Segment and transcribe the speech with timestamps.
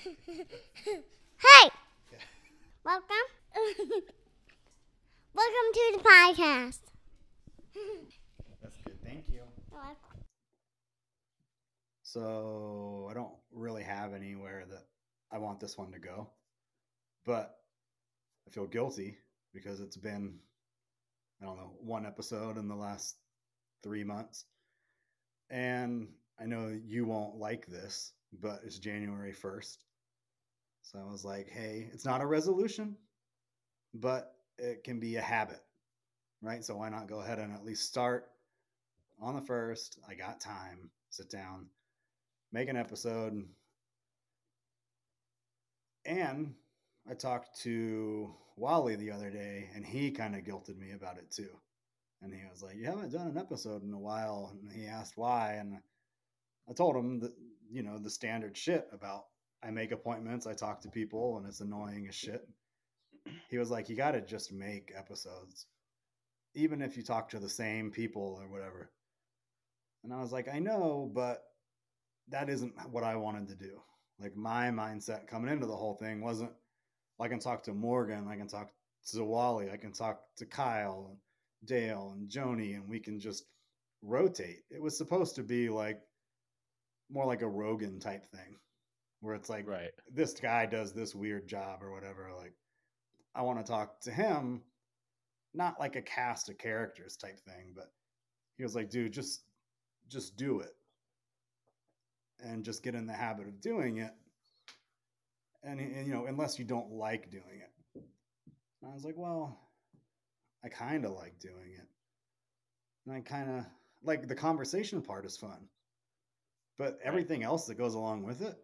[0.06, 1.70] Hey!
[2.84, 3.26] Welcome.
[5.34, 6.80] Welcome to the podcast.
[8.62, 8.98] That's good.
[9.04, 9.40] Thank you.
[12.02, 14.86] So I don't really have anywhere that
[15.30, 16.30] I want this one to go,
[17.26, 17.56] but
[18.46, 19.18] I feel guilty
[19.52, 20.38] because it's been,
[21.42, 23.16] I don't know, one episode in the last
[23.82, 24.46] three months.
[25.50, 26.08] And
[26.40, 29.76] I know you won't like this, but it's January 1st.
[30.82, 32.96] So I was like, hey, it's not a resolution,
[33.94, 35.60] but it can be a habit,
[36.42, 36.64] right?
[36.64, 38.28] So why not go ahead and at least start
[39.20, 39.98] on the first?
[40.08, 41.66] I got time, sit down,
[42.52, 43.44] make an episode.
[46.04, 46.54] And
[47.08, 51.30] I talked to Wally the other day, and he kind of guilted me about it
[51.30, 51.50] too.
[52.22, 54.52] And he was like, You haven't done an episode in a while.
[54.60, 55.54] And he asked why.
[55.54, 55.78] And
[56.68, 57.32] I told him that,
[57.70, 59.24] you know, the standard shit about
[59.62, 62.46] I make appointments, I talk to people, and it's annoying as shit.
[63.48, 65.66] He was like, You got to just make episodes,
[66.54, 68.90] even if you talk to the same people or whatever.
[70.02, 71.42] And I was like, I know, but
[72.28, 73.80] that isn't what I wanted to do.
[74.18, 76.52] Like my mindset coming into the whole thing wasn't
[77.20, 78.70] I can talk to Morgan, I can talk
[79.12, 81.18] to Wally, I can talk to Kyle, and
[81.68, 83.44] Dale, and Joni, and we can just
[84.02, 84.62] rotate.
[84.70, 86.00] It was supposed to be like
[87.10, 88.56] more like a Rogan type thing,
[89.20, 89.90] where it's like Right.
[90.12, 92.30] this guy does this weird job or whatever.
[92.36, 92.54] Like
[93.34, 94.62] I want to talk to him,
[95.54, 97.92] not like a cast of characters type thing, but
[98.56, 99.42] he was like, dude, just
[100.08, 100.74] just do it
[102.42, 104.12] and just get in the habit of doing it.
[105.62, 108.02] And, and you know, unless you don't like doing it.
[108.82, 109.60] And I was like, well,
[110.64, 111.86] I kind of like doing it.
[113.06, 113.66] And I kind of
[114.02, 115.68] like the conversation part is fun.
[116.78, 118.56] But everything else that goes along with it,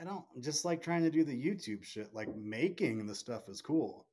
[0.00, 2.14] I don't just like trying to do the YouTube shit.
[2.14, 4.06] Like making the stuff is cool.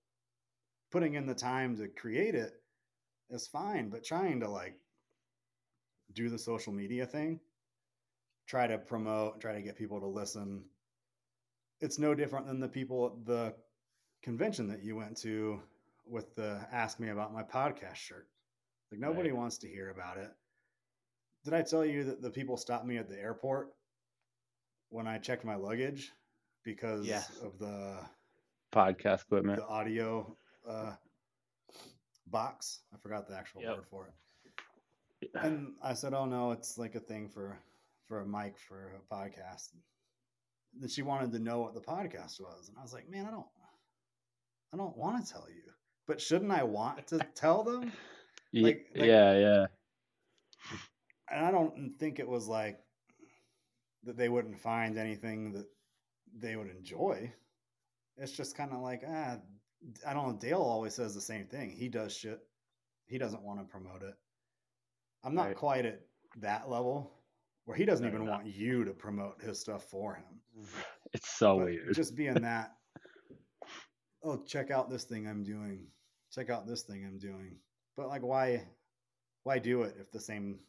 [0.91, 2.53] Putting in the time to create it
[3.29, 4.75] is fine, but trying to like
[6.13, 7.39] do the social media thing,
[8.47, 10.63] try to promote, try to get people to listen.
[11.81, 13.53] It's no different than the people at the
[14.23, 15.61] convention that you went to
[16.05, 18.27] with the ask me about my podcast shirt.
[18.91, 19.37] Like nobody Right.
[19.37, 20.31] wants to hear about it.
[21.45, 23.69] Did I tell you that the people stopped me at the airport
[24.89, 26.11] when I checked my luggage
[26.63, 27.29] because Yes.
[27.41, 27.97] of the
[28.73, 29.57] Podcast equipment.
[29.59, 30.35] the audio
[30.67, 30.93] uh,
[32.27, 32.81] box?
[32.93, 33.75] I forgot the actual Yep.
[33.75, 34.13] word for it.
[35.35, 37.61] And I said, "Oh no, it's like a thing for
[38.07, 39.81] for a mic for a podcast." And
[40.81, 43.31] then she wanted to know what the podcast was, and I was like, "Man, I
[43.31, 43.45] don't,
[44.73, 45.63] I don't want to tell you,
[46.07, 47.91] but shouldn't I want to tell them?"
[48.53, 49.65] Like- like- yeah, yeah.
[51.31, 52.79] And I don't think it was like
[54.03, 55.65] that they wouldn't find anything that
[56.35, 57.31] they would enjoy.
[58.17, 59.37] It's just kind of like, ah,
[60.05, 60.37] I don't know.
[60.39, 61.71] Dale always says the same thing.
[61.71, 62.39] He does shit.
[63.07, 64.13] He doesn't want to promote it.
[65.23, 65.55] I'm not Right.
[65.55, 66.01] quite at
[66.37, 67.11] that level
[67.65, 70.41] where he doesn't No, even want you to promote his stuff for him.
[71.13, 71.95] It's so But weird.
[71.95, 72.75] Just being that,
[74.23, 75.87] oh, check out this thing I'm doing.
[76.31, 77.57] Check out this thing I'm doing.
[77.97, 78.67] But like, why,
[79.43, 80.59] why do it if the same,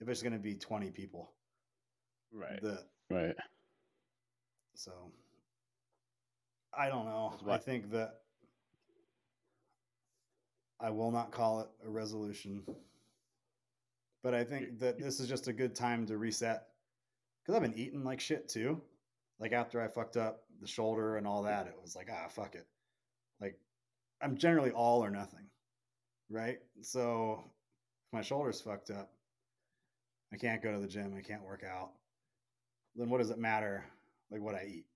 [0.00, 1.32] if it's going to be 20 people?
[2.34, 2.60] Right.
[2.62, 3.36] That right.
[4.74, 4.92] so.
[6.76, 7.34] I don't know.
[7.46, 8.20] That's I think that
[10.80, 12.62] I will not call it a resolution,
[14.22, 16.66] but I think that this is just a good time to reset
[17.42, 18.80] because I've been eating like shit too.
[19.38, 22.54] Like after I fucked up the shoulder and all that, it was like ah fuck
[22.54, 22.66] it.
[23.40, 23.58] Like
[24.20, 25.46] I'm generally all or nothing,
[26.28, 26.58] right?
[26.82, 27.44] So
[28.08, 29.10] if my shoulder's fucked up,
[30.32, 31.92] I can't go to the gym, I can't work out.
[32.96, 33.84] Then what does it matter
[34.30, 34.86] like what I eat?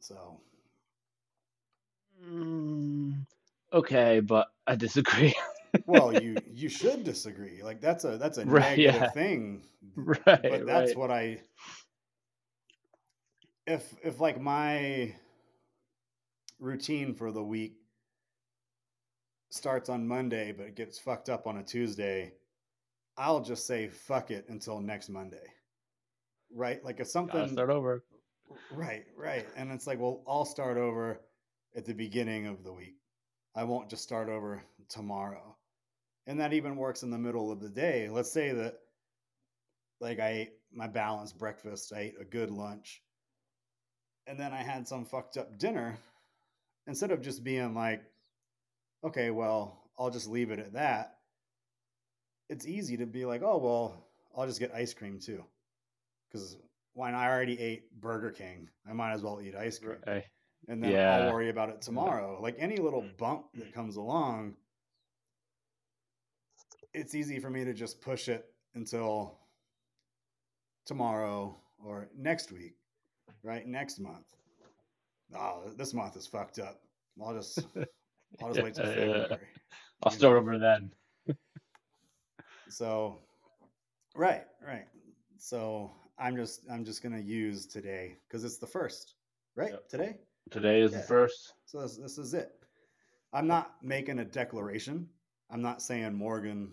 [0.00, 0.40] So
[2.24, 3.26] Mm,
[3.72, 5.34] okay, but I disagree.
[5.86, 7.62] well, you you should disagree.
[7.62, 9.10] Like that's a that's a Right, negative yeah.
[9.10, 9.62] thing.
[9.96, 10.18] right.
[10.26, 10.96] but that's right.
[10.96, 11.40] what I
[13.66, 15.14] if if like my
[16.60, 17.74] routine for the week
[19.50, 22.32] starts on Monday but it gets fucked up on a Tuesday,
[23.16, 25.46] I'll just say fuck it until next Monday.
[26.54, 26.84] Right?
[26.84, 28.04] Like if Gotta something start over.
[28.70, 29.46] Right, right.
[29.56, 31.20] And it's like, well, I'll start over
[31.74, 32.96] at the beginning of the week.
[33.54, 35.56] I won't just start over tomorrow.
[36.26, 38.08] And that even works in the middle of the day.
[38.08, 38.74] Let's say that
[40.00, 43.02] like I ate my balanced breakfast, I ate a good lunch,
[44.26, 45.96] and then I had some fucked up dinner.
[46.86, 48.02] Instead of just being like,
[49.04, 51.18] okay, well, I'll just leave it at that.
[52.48, 54.04] It's easy to be like, oh, well,
[54.36, 55.44] I'll just get ice cream too.
[56.32, 56.56] Because
[56.94, 59.98] when I already ate Burger King, I might as well eat ice cream.
[60.06, 60.24] Right.
[60.68, 61.16] And then Yeah.
[61.16, 62.40] I'll worry about it tomorrow.
[62.40, 63.16] Like any little mm.
[63.16, 63.72] bump that mm.
[63.74, 64.56] comes along,
[66.94, 69.38] it's easy for me to just push it until
[70.86, 72.76] tomorrow or next week,
[73.42, 73.66] right?
[73.66, 74.26] Next month.
[75.34, 76.80] Oh, this month is fucked up.
[77.20, 77.60] I'll just
[78.42, 79.12] I'll just wait till Yeah, yeah.
[79.22, 79.46] February.
[80.02, 80.38] I'll you start know?
[80.38, 80.92] over then.
[82.68, 83.18] So,
[84.16, 84.86] right, right.
[85.36, 89.14] So I'm just I'm just gonna use today because it's the first,
[89.56, 89.70] right?
[89.72, 89.88] Yep.
[89.88, 90.16] Today.
[90.50, 90.98] Today is Yeah.
[90.98, 91.54] the first.
[91.66, 92.52] So this, this is it.
[93.32, 95.08] I'm not making a declaration.
[95.50, 96.72] I'm not saying Morgan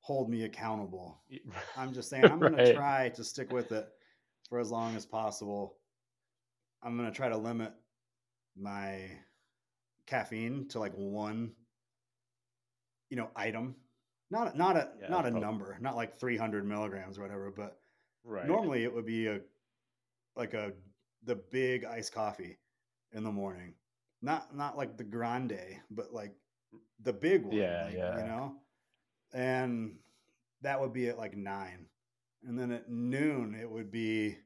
[0.00, 1.20] hold me accountable.
[1.76, 3.88] I'm just saying I'm gonna try to stick with it
[4.48, 5.76] for as long as possible.
[6.82, 7.72] I'm gonna try to limit
[8.56, 9.10] my
[10.06, 11.52] caffeine to like one,
[13.10, 13.76] you know, item.
[14.30, 17.50] Not a- not a Yeah, not a prob- number, not like 300 milligrams or whatever,
[17.50, 17.80] but
[18.28, 18.46] Right.
[18.46, 19.40] normally it would be a
[20.36, 20.72] like a
[21.24, 22.58] the big iced coffee
[23.12, 23.74] in the morning.
[24.20, 26.34] Not not like the grande but like
[27.02, 28.18] the big one Yeah, like, yeah.
[28.18, 28.56] you know?
[29.32, 29.96] And
[30.60, 31.86] that would be at like nine.
[32.44, 34.36] And then at noon it would be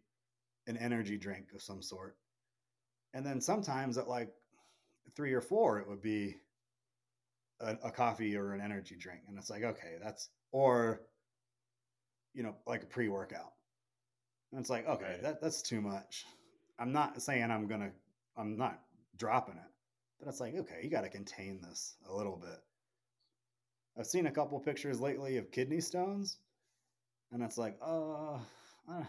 [0.66, 2.16] an energy drink of some sort.
[3.14, 4.30] And then sometimes at like
[5.16, 6.36] three or four it would be
[7.60, 9.22] a, a coffee or an energy drink.
[9.26, 11.02] And it's like okay that's or
[12.32, 13.52] you know like a pre-workout
[14.52, 15.22] and it's like okay Right.
[15.22, 16.26] that, that's too much
[16.78, 17.90] i'm not saying i'm gonna
[18.36, 18.80] i'm not
[19.16, 19.70] dropping it
[20.20, 22.58] but it's like okay you got to contain this a little bit
[23.98, 26.38] i've seen a couple pictures lately of kidney stones
[27.32, 28.34] and it's like uh
[28.88, 29.04] uh,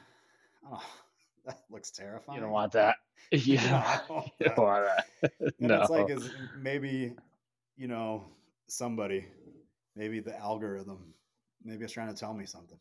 [0.72, 0.84] oh,
[1.46, 2.98] that looks terrifying You don't want that.
[3.31, 4.57] You don't, I don't want you don't that.
[4.57, 4.86] want
[5.22, 5.31] that.
[5.60, 5.81] and no.
[5.81, 6.31] it's like is
[6.62, 7.13] maybe
[7.78, 8.25] you know
[8.68, 9.25] somebody
[9.96, 11.13] maybe the algorithm
[11.63, 12.78] maybe it's trying to tell me something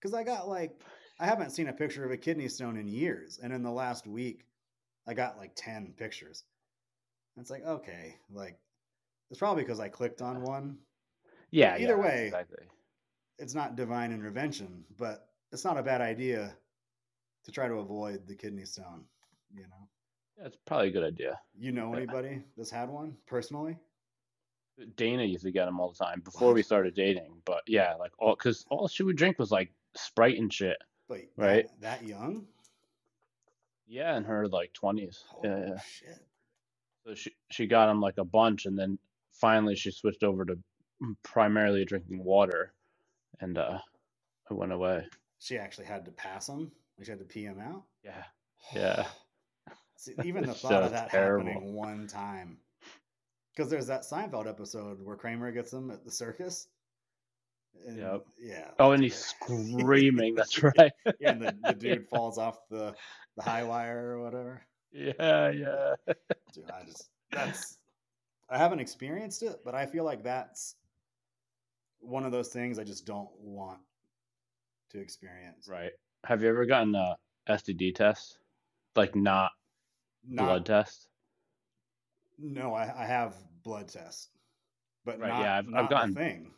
[0.00, 0.72] because i got like
[1.20, 4.06] i haven't seen a picture of a kidney stone in years and in the last
[4.06, 4.44] week
[5.06, 6.44] i got like 10 pictures
[7.36, 8.58] And it's like okay like
[9.30, 10.76] it's probably because i clicked on one
[11.50, 11.76] yeah.
[11.78, 12.64] either yeah, way, Exactly.
[13.38, 16.56] it's not divine intervention but it's not a bad idea
[17.44, 19.04] to try to avoid the kidney stone
[19.54, 19.88] you know
[20.38, 21.38] Yeah, it's probably a good idea.
[21.56, 23.78] you know anybody that's had one personally
[24.96, 27.40] Dana used to get them all the time before we started dating.
[27.44, 30.76] But yeah, like all because all she would drink was like Sprite and shit.
[31.08, 31.66] But Right.
[31.80, 32.46] that, that young?
[33.86, 35.22] Yeah, in her like twenties.
[35.42, 35.78] Yeah, yeah.
[35.80, 36.18] shit.
[37.06, 38.98] So she she got them like a bunch, and then
[39.32, 40.58] finally she switched over to
[41.22, 42.72] primarily drinking water,
[43.40, 43.78] and uh,
[44.50, 45.04] it went away.
[45.38, 46.72] She actually had to pass him.
[47.02, 47.82] She had to pee him out.
[48.02, 48.24] Yeah,
[48.74, 49.04] yeah.
[49.96, 51.46] See, even the thought so of that terrible.
[51.46, 52.56] happening one time.
[53.54, 56.66] Because there's that Seinfeld episode where Kramer gets him at the circus.
[57.86, 58.26] And, Yep.
[58.40, 58.70] Yeah.
[58.78, 60.34] Oh, and he's screaming.
[60.34, 60.92] That's right.
[61.20, 62.94] yeah, and the, the dude falls off the,
[63.36, 64.62] the high wire or whatever.
[64.92, 65.94] Yeah, yeah.
[66.52, 67.78] Dude, I just that's
[68.48, 70.76] I haven't experienced it, but I feel like that's
[71.98, 73.80] one of those things I just don't want
[74.90, 75.66] to experience.
[75.68, 75.90] Right.
[76.24, 77.16] Have you ever gotten a
[77.48, 78.38] STD test?
[78.94, 79.50] Like not
[80.28, 81.08] Not, blood test?
[82.38, 83.34] No, I, I have
[83.64, 84.28] blood tests,
[85.04, 86.52] but Right, not, yeah, I've- I've gotten thing.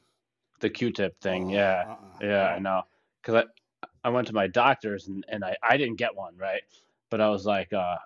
[0.61, 1.51] The Q-tip thing.
[1.51, 1.85] Oh, yeah.
[1.89, 2.83] uh-uh, Yeah, I know.
[3.23, 3.45] Because
[3.83, 6.63] I, I went to my doctor's and, and I, I didn't get one, right?
[7.11, 7.97] But I was like, uh,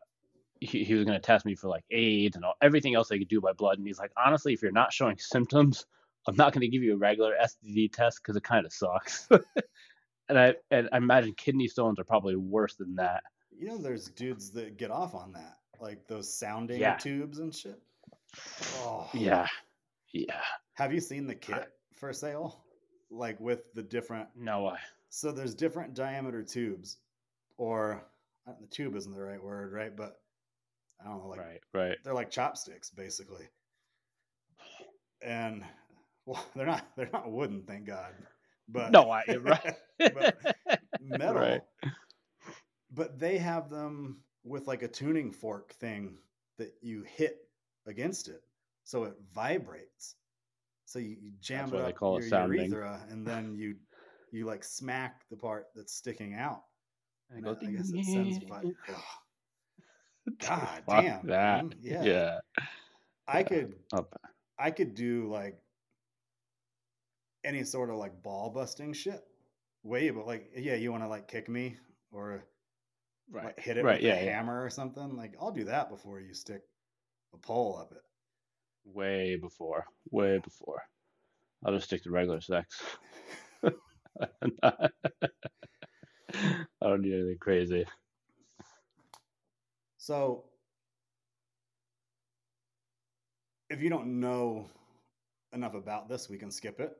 [0.60, 3.18] he, he was going to test me for like AIDS and all, everything else they
[3.18, 3.78] could do by blood.
[3.78, 5.86] And he's like, honestly, if you're not showing symptoms,
[6.26, 9.26] I'm not going to give you a regular STD test because it kind of sucks.
[10.28, 13.22] and I and I imagine kidney stones are probably worse than that.
[13.58, 16.96] You know, there's dudes that get off on that, like those sounding Yeah.
[16.96, 17.80] tubes and shit.
[18.76, 19.46] Oh, Yeah,
[20.12, 20.40] yeah.
[20.74, 22.64] Have you seen the kit for sale?
[23.10, 24.28] Like with the different.
[24.36, 24.78] No, I
[25.10, 26.98] So there's different diameter tubes,
[27.58, 28.04] or
[28.60, 29.94] the tube isn't the right word, right?
[29.96, 30.20] But
[31.00, 31.98] I don't know, like right, right.
[32.04, 33.48] they're like chopsticks basically
[35.22, 35.64] and
[36.26, 38.14] well they're not they're not wooden thank god
[38.68, 39.74] but No, I right.
[40.14, 40.36] but
[41.00, 41.62] metal Right.
[42.92, 46.18] but they have them with like a tuning fork thing
[46.58, 47.38] that you hit
[47.86, 48.42] against it
[48.84, 50.16] so it vibrates
[50.90, 52.70] so you, you jam That's it up call it your sounding.
[52.70, 53.76] urethra and then you
[54.32, 56.62] you like smack the part that's sticking out
[57.30, 58.38] And it I, goes, I guess it sends
[60.40, 61.64] god Fuck damn that.
[61.64, 61.74] man.
[61.80, 62.02] yeah.
[62.02, 62.38] yeah.
[63.26, 63.74] i could
[64.58, 65.58] I could do like
[67.44, 69.22] any sort of like ball busting shit.
[69.82, 71.76] Way, but like, yeah, you want to like kick me
[72.12, 72.44] or
[73.30, 73.46] right.
[73.46, 73.94] like hit it right.
[73.94, 74.32] with Yeah, a yeah.
[74.36, 75.16] hammer or something.
[75.16, 76.60] Like, I'll do that before you stick
[77.32, 78.02] a pole up it.
[78.84, 79.84] Way before.
[80.10, 80.82] Way before.
[81.64, 82.80] I'll just stick to regular sex.
[84.62, 84.88] I
[86.80, 87.84] don't need anything crazy.
[89.98, 90.44] So,
[93.68, 94.66] if you don't know
[95.52, 96.96] enough about this, we can skip it.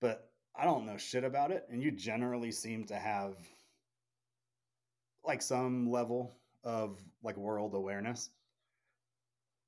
[0.00, 3.34] But I don't know shit about it, and you generally seem to have
[5.24, 8.30] like some level of like world awareness.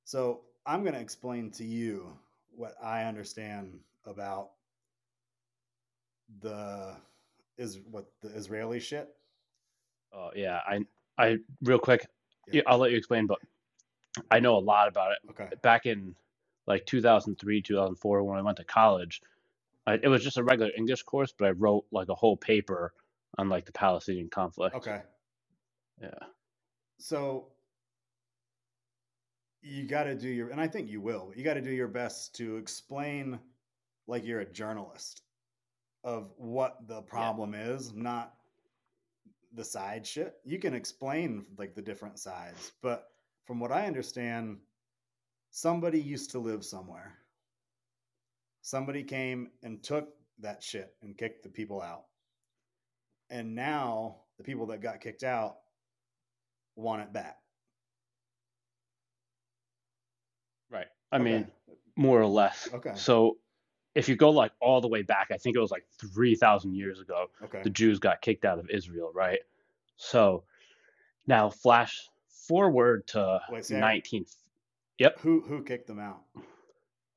[0.05, 2.13] So, I'm going to explain to you
[2.55, 4.51] what I understand about
[6.43, 6.95] the
[7.57, 9.09] is what the Israeli shit.
[10.13, 10.85] Oh yeah, I
[11.17, 12.07] I real quick,
[12.53, 12.63] Yeah.
[12.67, 13.39] I'll let you explain, but
[14.31, 15.19] I know a lot about it.
[15.31, 15.49] Okay.
[15.63, 16.15] Back in
[16.67, 19.23] like 2003, 2004, when I went to college,
[19.87, 22.93] I, it was just a regular English course, but I wrote like a whole paper
[23.39, 24.77] on like the Palestinian conflict.
[24.77, 25.01] Okay.
[26.03, 26.11] Yeah.
[26.99, 27.47] So
[29.63, 31.33] you got to do your, and I think you will.
[31.35, 33.39] You got to do your best to explain,
[34.07, 35.23] like you're a journalist,
[36.05, 38.35] of what the problem is, not
[39.55, 40.35] the side shit.
[40.45, 43.11] You can explain like the different sides, but
[43.47, 44.59] from what I understand,
[45.51, 47.15] somebody used to live somewhere.
[48.63, 50.11] Somebody came and took
[50.41, 52.05] that shit and kicked the people out.
[53.31, 55.57] And now the people that got kicked out
[56.77, 57.39] want it back.
[61.13, 61.25] I Okay.
[61.25, 61.51] mean,
[61.97, 62.69] more or less.
[62.73, 62.93] Okay.
[62.95, 63.39] So
[63.95, 67.01] if you go like all the way back, I think it was like 3,000 years
[67.01, 67.63] ago, Okay.
[67.63, 69.41] the Jews got kicked out of Israel, right?
[69.97, 70.45] So
[71.27, 74.27] now flash forward to Wait, say I- 19
[75.21, 76.23] Who who kicked them out?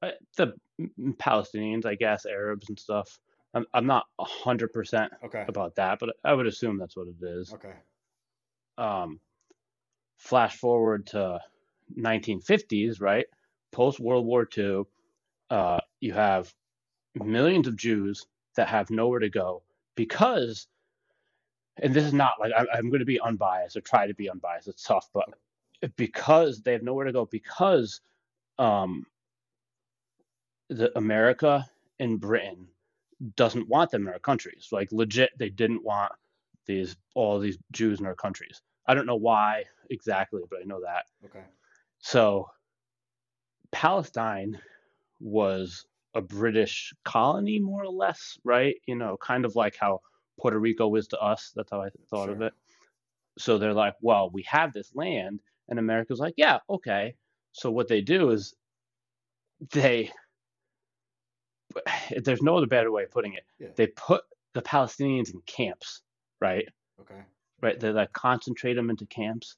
[0.02, 0.54] uh, the
[1.20, 3.20] Palestinians, I guess, Arabs and stuff.
[3.54, 5.46] I'm I'm not 100% Okay.
[5.48, 7.54] about that, but I would assume that's what it is.
[7.54, 7.74] Okay.
[8.78, 9.20] um,
[10.18, 11.40] flash forward to
[11.98, 13.26] 1950s, right?
[13.72, 14.84] Post World War II,
[15.50, 16.54] uh, you have
[17.16, 18.26] millions of Jews
[18.56, 19.64] that have nowhere to go
[19.96, 20.68] because,
[21.82, 24.30] and this is not like I'm, I'm going to be unbiased or try to be
[24.30, 24.68] unbiased.
[24.68, 25.30] It's tough, but
[25.96, 28.02] because they have nowhere to go because
[28.60, 29.06] um,
[30.70, 31.66] the America
[32.00, 32.68] and Britain
[33.36, 34.70] doesn't want them in our countries.
[34.72, 36.12] Like legit, they didn't want
[36.66, 38.62] these all these Jews in our countries.
[38.88, 41.06] I don't know why exactly, but I know that.
[41.26, 41.46] Okay.
[42.00, 42.48] So
[43.72, 44.60] Palestine
[45.20, 48.76] was a British colony, more or less, right?
[48.86, 50.02] You know, kind of like how
[50.40, 51.52] Puerto Rico is to us.
[51.56, 52.54] That's how I thought of it.
[53.38, 57.16] So they're like, well, we have this land, and America's like, yeah, okay.
[57.54, 58.54] So what they do is
[59.72, 60.12] they,
[62.24, 63.46] there's no other better way of putting it.
[63.60, 63.70] Yeah.
[63.76, 64.24] They put
[64.54, 66.02] the Palestinians in camps,
[66.42, 66.68] right?
[67.00, 67.22] Okay.
[67.62, 67.80] right?
[67.80, 69.56] They like concentrate them into camps,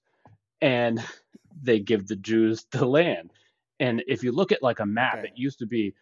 [0.62, 1.04] and
[1.62, 3.32] they give the Jews the land.
[3.80, 5.28] And if you look at like a map, Okay.
[5.28, 5.94] it used to be,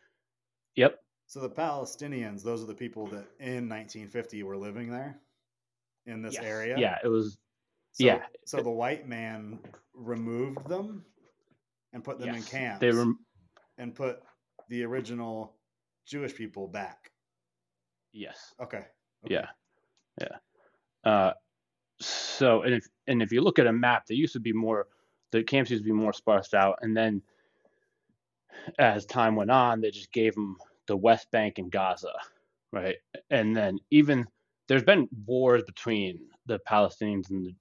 [0.76, 5.20] yep, So the Palestinians, those are the people that in 1950 were living there
[6.06, 6.78] in this yes, area.
[6.78, 7.38] yeah, it was,
[7.94, 8.26] So, yeah.
[8.46, 9.60] So the white man
[9.94, 11.06] removed them
[11.94, 13.14] and put them in yes, camps they were,
[13.78, 14.22] and put
[14.70, 15.56] the original
[16.06, 17.12] Jewish people back.
[18.14, 18.86] yes, Okay.
[19.26, 19.34] okay.
[19.36, 19.48] yeah,
[20.20, 20.38] yeah.
[21.04, 21.34] Uh,
[22.00, 24.88] so and if and if you look at a map, there used to be more,
[25.32, 27.22] the camps used to be more sparsed out, and then
[28.80, 32.14] as time went on, they just gave them the West Bank and Gaza,
[32.72, 32.98] right?
[33.30, 34.26] And then even
[34.68, 37.56] there's been wars between the Palestinians and the,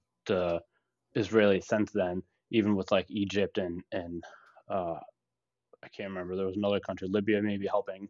[1.15, 4.23] the Israelis since then, even with like Egypt and and
[4.69, 4.99] uh,
[5.83, 6.35] I can't remember.
[6.35, 8.09] There was another country, Libya, maybe helping,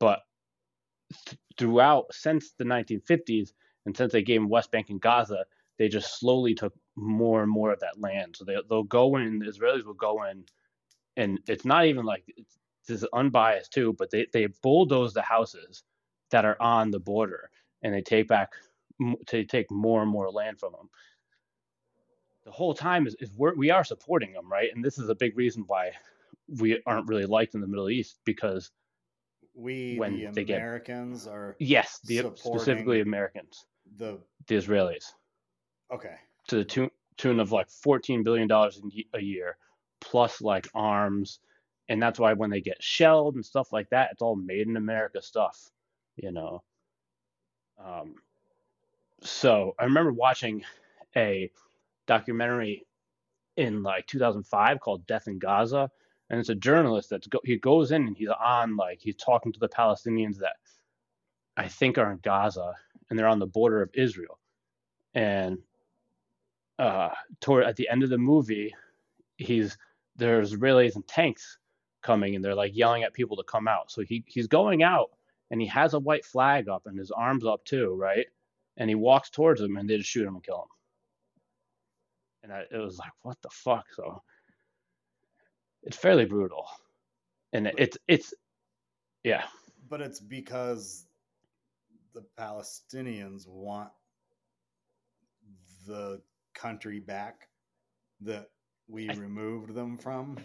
[0.00, 0.20] but
[1.26, 3.50] th- throughout since the 1950s
[3.86, 5.44] and since they gave them West Bank and Gaza,
[5.78, 8.36] they just slowly took more and more of that land.
[8.36, 9.40] So they they'll go in.
[9.40, 10.44] The Israelis will go in,
[11.18, 12.24] and it's not even like
[12.86, 15.82] this is unbiased too, but they they bulldoze the houses
[16.30, 17.50] that are on the border,
[17.82, 18.52] and they take back
[19.30, 20.88] they take more and more land from them.
[22.44, 24.70] The whole time is, is we're, we are supporting them, right?
[24.74, 25.90] And this is a big reason why
[26.58, 28.70] we aren't really liked in the Middle East because
[29.54, 35.12] We, When the they get- Americans, are yes, the specifically Americans, the the Israelis.
[35.92, 36.16] okay.
[36.48, 38.80] to the tune, tune of like 14 billion dollars
[39.14, 39.58] a year
[40.00, 41.40] plus like arms.
[41.88, 44.76] And that's why when they get shelled and stuff like that it's all made in
[44.76, 45.70] america stuff
[46.18, 46.62] you know?
[47.82, 48.16] Um,
[49.22, 50.62] so i remember watching
[51.16, 51.50] a
[52.06, 52.86] documentary
[53.56, 55.90] in like 2005 called death in gaza.
[56.30, 59.52] And it's a journalist that's go, he goes in and he's on like he's talking
[59.52, 60.56] to the palestinians that
[61.56, 62.74] i think are in gaza
[63.08, 64.38] and they're on the border of israel.
[65.14, 65.58] And
[66.78, 68.74] uh, toward at the end of the movie,
[69.36, 69.76] he's
[70.18, 71.58] there's Israelis and tanks
[72.02, 73.90] coming, and they're like yelling at people to come out.
[73.90, 75.10] So he he's going out,
[75.50, 78.26] and he has a white flag up and his arms up too, right?
[78.78, 80.68] and he walks towards them, and they just shoot him and kill him.
[82.44, 83.86] And I, it was like, what the fuck?
[83.94, 84.22] So
[85.82, 86.66] it's fairly brutal,
[87.52, 88.34] and it, it's it's
[89.24, 89.44] yeah,
[89.88, 91.06] But it's because
[92.14, 93.90] the Palestinians want
[95.86, 96.22] the
[96.54, 97.48] country back
[98.20, 98.48] that
[98.88, 100.38] we I- removed them from.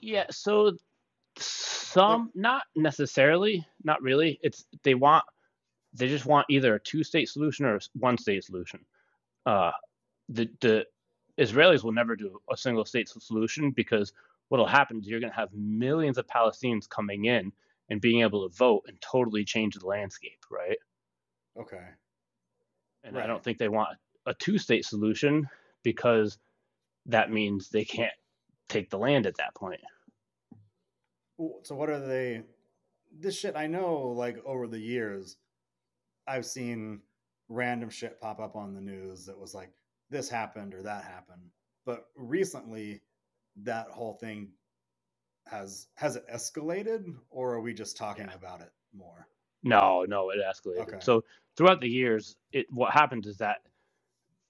[0.00, 0.24] yeah.
[0.30, 0.72] So
[1.36, 4.38] some, not necessarily, not really.
[4.42, 5.24] It's they want
[5.94, 8.80] they just want either a two-state solution or a one-state solution.
[9.46, 9.72] Uh,
[10.28, 10.84] the the
[11.38, 14.12] Israelis will never do a single-state solution because
[14.48, 17.52] what'll happen is you're going to have millions of Palestinians coming in
[17.90, 20.78] and being able to vote and totally change the landscape, right?
[21.58, 21.86] Okay.
[23.04, 25.48] And I don't think they want a two-state solution
[25.84, 26.38] because
[27.08, 28.12] that means they can't
[28.68, 29.80] take the land at that point.
[31.62, 32.42] So what are they?
[33.18, 34.08] This shit I know.
[34.08, 35.36] Like over the years,
[36.26, 37.00] I've seen
[37.48, 39.70] random shit pop up on the news that was like
[40.10, 41.42] this happened or that happened.
[41.86, 43.00] But recently,
[43.62, 44.50] that whole thing
[45.46, 48.34] has has it escalated, or are we just talking Yeah.
[48.34, 49.26] about it more?
[49.62, 50.82] No, no, it escalated.
[50.82, 50.98] Okay.
[51.00, 51.24] So
[51.56, 53.58] throughout the years, it what happens is that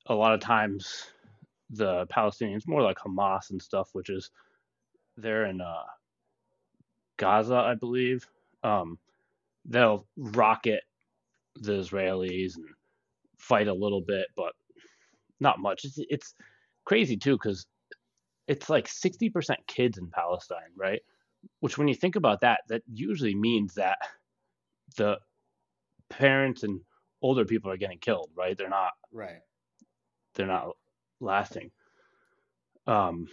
[0.07, 1.05] a lot of times
[1.71, 4.31] the Palestinians, more like Hamas and stuff, which is
[5.17, 5.83] they're in uh,
[7.19, 8.27] Gaza, I believe.
[8.63, 8.99] Um,
[9.65, 10.83] they'll rocket
[11.57, 12.67] the Israelis and
[13.39, 14.53] fight a little bit, but
[15.41, 15.85] not much.
[15.85, 16.35] It's, it's
[16.85, 17.67] crazy too because
[18.47, 21.01] it's like sixty percent kids in Palestine, right?
[21.61, 23.99] Which, when you think about that, that usually means that
[24.97, 25.19] the
[26.11, 26.81] parents and
[27.23, 28.57] older people are getting killed, right?
[28.57, 29.43] They're not Right.
[30.35, 30.71] they're not
[31.21, 31.71] lasting.
[32.87, 33.29] Um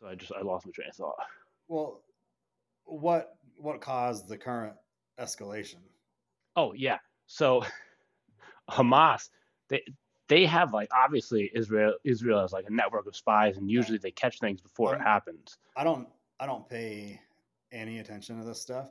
[0.00, 1.16] so I just I lost my train of thought.
[1.68, 2.02] Well,
[2.84, 4.74] what what caused the current
[5.18, 5.80] escalation?
[6.56, 6.98] Oh yeah.
[7.26, 7.64] So
[8.70, 9.30] Hamas,
[9.68, 9.82] they
[10.28, 14.10] they have like obviously Israel Israel has like a network of spies and usually they
[14.10, 15.58] catch things before it Um, happens.
[15.76, 16.08] I don't
[16.40, 17.20] I don't pay
[17.72, 18.88] any attention to this stuff.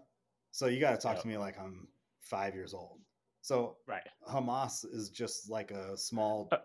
[0.52, 1.88] So you got to talk to me like I'm
[2.22, 3.00] 5 years old.
[3.44, 4.08] So Right.
[4.28, 6.60] Hamas is just like a small Uh,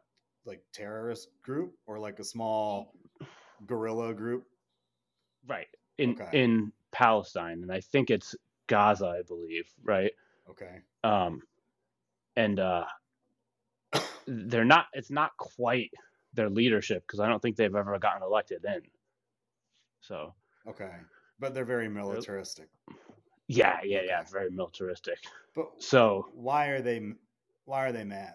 [0.45, 2.95] like terrorist group or like a small
[3.67, 4.47] guerrilla group.
[5.47, 5.67] Right.
[5.99, 6.31] In Okay.
[6.33, 8.35] in Palestine and I think it's
[8.69, 10.13] Gaza, I believe, right?
[10.49, 10.81] Okay.
[11.05, 11.43] um,
[12.37, 12.87] and uh,
[14.27, 14.87] they're not.
[14.93, 15.93] It's not quite
[16.35, 18.83] their leadership because I don't think they've ever gotten elected in.
[20.01, 20.35] So
[20.69, 20.95] Okay.
[21.41, 22.69] But they're very militaristic.
[23.49, 25.19] Yeah, yeah, yeah, very militaristic.
[25.55, 27.03] But So why are they
[27.65, 28.35] why are they mad?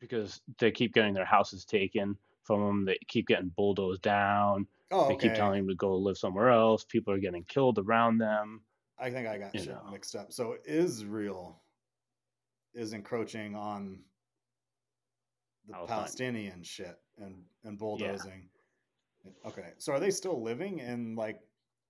[0.00, 4.66] because they keep getting their houses taken from them, they keep getting bulldozed down.
[4.90, 5.14] Oh, okay.
[5.14, 6.84] They keep telling them to go live somewhere else.
[6.84, 8.62] People are getting killed around them.
[8.98, 9.90] I think I got you shit know.
[9.90, 10.32] mixed up.
[10.32, 11.62] So Israel
[12.74, 14.00] is encroaching on
[15.68, 15.74] the.
[15.86, 18.48] Palestinian shit and and bulldozing.
[19.46, 21.40] Okay, so are they still living in like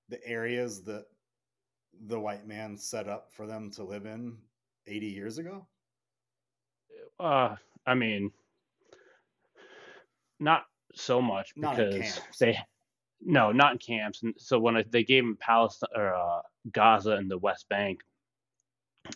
[0.08, 1.06] the areas that
[2.06, 4.38] the white man set up for them to live in
[4.86, 5.66] 80 years ago?
[7.18, 8.30] Uh, I mean,
[10.38, 12.58] not so much because they,
[13.20, 14.22] no, not in camps.
[14.22, 16.40] And so when they gave them Palestine or uh,
[16.72, 18.00] Gaza and the West Bank,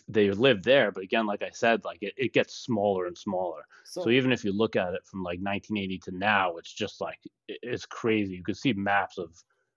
[0.07, 0.91] they lived there.
[0.91, 3.63] But again, like I said, like it, it gets smaller and smaller.
[3.83, 7.01] So, So even if you look at it from like 1980 to now, it's just
[7.01, 8.35] like it's crazy.
[8.35, 9.35] You can see maps of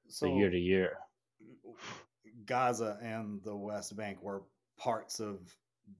[0.08, 0.98] so the year to year.
[2.46, 4.42] Gaza and the West Bank were
[4.78, 5.38] parts of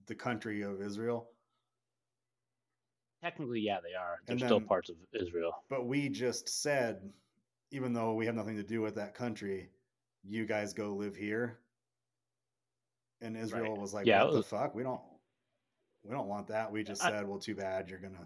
[0.07, 1.29] the country of Israel,
[3.21, 4.19] Technically, yeah, they are.
[4.25, 5.63] They're And still parts of Israel.
[5.69, 7.11] but we just said
[7.71, 9.69] even though we have nothing to do with that country,
[10.23, 11.59] you guys go live here.
[13.21, 14.75] And Israel was like, Yeah, "What the uh, fuck?
[14.75, 15.01] We don't,
[16.03, 17.89] we don't want that." We just I- said, "Well, too bad.
[17.89, 18.25] You're gonna.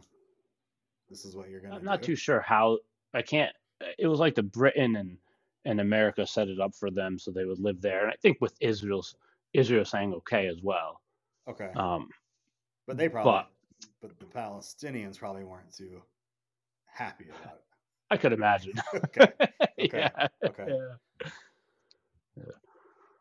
[1.09, 2.77] This is what you're gonna." I'm not do." too sure how.
[3.13, 3.51] I can't.
[3.97, 5.17] It was like the Britain and
[5.65, 8.37] and America set it up for them so they would live there, and I think
[8.41, 9.15] with Israel's
[9.53, 11.01] Israel saying okay as well.
[11.47, 12.09] Okay, Um,
[12.87, 13.49] but they probably, but-
[14.01, 16.01] but, the Palestinians probably weren't too
[16.85, 17.63] happy about it.
[18.09, 18.73] I could imagine.
[18.95, 19.27] okay,
[19.79, 20.27] Okay, yeah.
[20.45, 20.65] okay.
[22.37, 22.43] Yeah.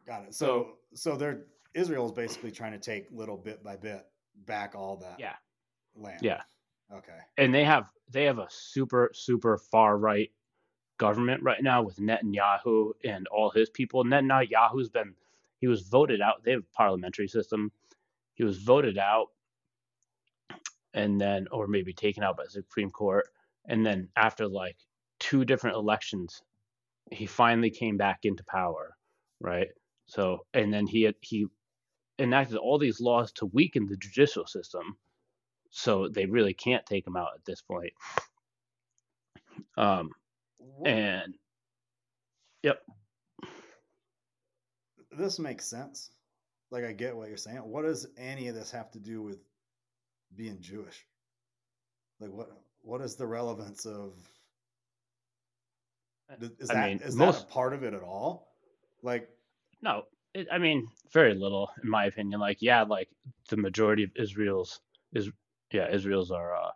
[0.06, 0.34] got it.
[0.34, 4.06] So, so they're Israel is basically trying to take little bit by bit
[4.46, 5.34] back all that Yeah.
[5.96, 6.20] land.
[6.22, 6.42] Yeah.
[6.92, 7.18] Okay.
[7.38, 10.30] and they have they have a super super far right
[10.98, 14.04] government right now with Netanyahu and all his people.
[14.04, 15.14] Netanyahu's been
[15.58, 16.42] he was voted out.
[16.44, 17.70] They have a parliamentary system.
[18.34, 19.28] He was voted out
[20.94, 23.28] and then or maybe taken out by the Supreme Court.
[23.66, 24.76] And then after like
[25.20, 26.42] two different elections,
[27.10, 28.96] he finally came back into power,
[29.40, 29.68] right?
[30.06, 31.46] So and then he had, he
[32.18, 34.96] enacted all these laws to weaken the judicial system,
[35.70, 37.92] so they really can't take him out at this point.
[39.76, 40.10] Um,
[40.84, 41.34] And
[42.62, 42.78] yep,
[45.16, 46.10] this makes sense.
[46.70, 47.58] Like I get what you're saying.
[47.58, 49.38] What does any of this have to do with
[50.36, 51.06] being Jewish?
[52.20, 52.48] Like what
[52.80, 54.14] what is the relevance of
[56.40, 58.48] th- is I that mean, is most- that a part of it at all?
[59.02, 59.28] Like
[59.82, 60.02] no,
[60.34, 62.40] it, I mean very little in my opinion.
[62.40, 63.08] Like yeah, like
[63.50, 64.80] the majority of Israel's
[65.12, 65.30] is
[65.72, 66.70] yeah Israel's are uh,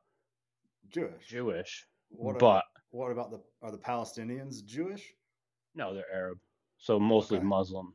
[0.91, 1.27] Jewish.
[1.27, 2.65] Jewish, What but
[2.97, 5.15] what about the are the Palestinians Jewish?
[5.75, 6.39] no, they're Arab,
[6.79, 7.47] so mostly Okay.
[7.47, 7.95] Muslim.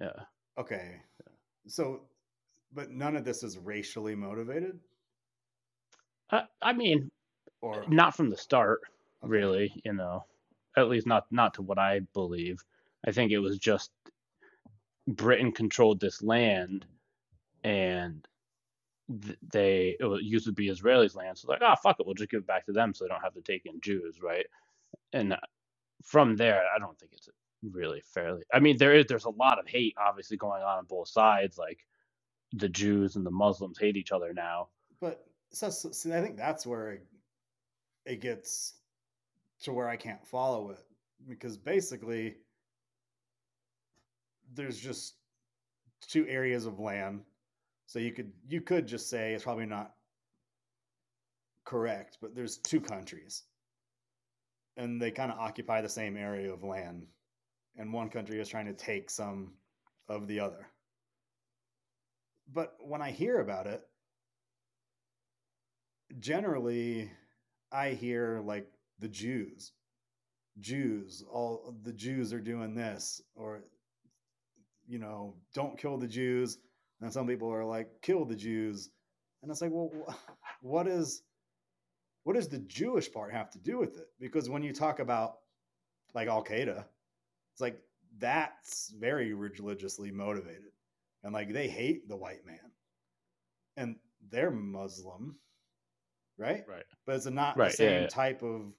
[0.00, 0.24] Yeah.
[0.58, 1.02] Okay.
[1.66, 2.02] So
[2.72, 4.78] but none of this is racially motivated
[6.30, 7.10] I, I mean,
[7.60, 8.80] or not from the start,
[9.22, 9.30] Okay.
[9.30, 9.72] really.
[9.84, 10.24] You know,
[10.76, 12.64] at least not not to what I believe.
[13.06, 13.90] I think it was just
[15.08, 16.86] Britain controlled this land,
[17.64, 18.26] and
[19.52, 21.38] they it used to be Israelis' land.
[21.38, 23.22] So like, oh fuck it, we'll just give it back to them, so they don't
[23.22, 24.46] have to take in Jews, right?
[25.12, 25.38] And uh,
[26.02, 27.28] from there, I don't think it's
[27.62, 28.42] really fairly.
[28.52, 31.58] I mean, there is there's a lot of hate obviously going on on both sides.
[31.58, 31.84] Like
[32.52, 34.68] the Jews and the Muslims hate each other now.
[35.00, 37.06] But so, so see, I think that's where it,
[38.06, 38.74] it gets
[39.62, 40.78] to where I can't follow it
[41.28, 42.36] because basically
[44.54, 45.14] there's just
[46.08, 47.20] two areas of land.
[47.90, 49.90] So you could you could just say it's probably not
[51.64, 53.42] correct, but there's two countries.
[54.76, 57.08] And they kind of occupy the same area of land.
[57.76, 59.54] And one country is trying to take some
[60.08, 60.68] of the other.
[62.52, 63.82] But when I hear about it,
[66.20, 67.10] generally
[67.72, 69.72] I hear like the Jews,
[70.60, 73.64] Jews, all the Jews are doing this, or
[74.86, 76.58] you know, don't kill the Jews.
[77.00, 78.90] And some people are like, kill the Jews,
[79.42, 79.90] and it's like, well,
[80.62, 81.22] what is
[82.24, 84.06] what does the Jewish part have to do with it?
[84.20, 85.36] Because when you talk about
[86.14, 86.84] like Al Qaeda,
[87.52, 87.80] it's like
[88.18, 90.72] that's very religiously motivated,
[91.24, 92.72] and like they hate the white man,
[93.76, 93.96] and
[94.30, 95.36] they're Muslim,
[96.36, 96.64] right?
[96.68, 96.84] Right.
[97.06, 98.08] But it's not Right, the yeah, same yeah.
[98.08, 98.72] type of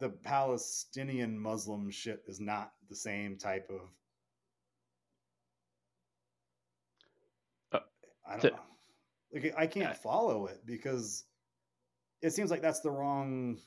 [0.00, 3.80] the Palestinian Muslim shit is not the same type of
[8.30, 8.62] I don't the- know.
[9.32, 9.92] Like I can't Yeah.
[9.94, 11.24] follow it because
[12.22, 13.60] it seems like that's the wrong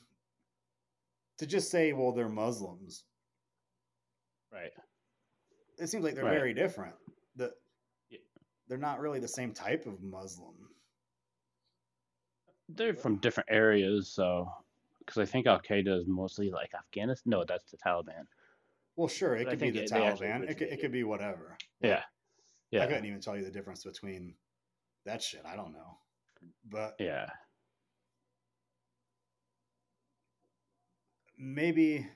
[1.38, 3.04] to just say, well, they're Muslims.
[4.52, 4.72] Right.
[5.78, 6.34] It seems like they're Right.
[6.34, 6.94] very different.
[7.36, 7.54] The
[8.10, 8.18] Yeah.
[8.68, 10.54] they're not really the same type of Muslim.
[12.68, 14.50] They're from different areas, so
[15.00, 17.30] because I think Al Qaeda is mostly like Afghanistan.
[17.30, 18.26] No, that's the Taliban.
[18.96, 20.48] Well, sure, it But I could be the it- Taliban.
[20.48, 21.58] It could, it could be whatever.
[21.80, 22.04] Yeah.
[22.04, 22.06] I
[22.70, 22.86] Yeah.
[22.86, 24.36] couldn't even tell you the difference between
[25.04, 25.42] that shit.
[25.44, 25.98] I don't know.
[26.64, 27.30] But Yeah.
[31.36, 32.06] maybe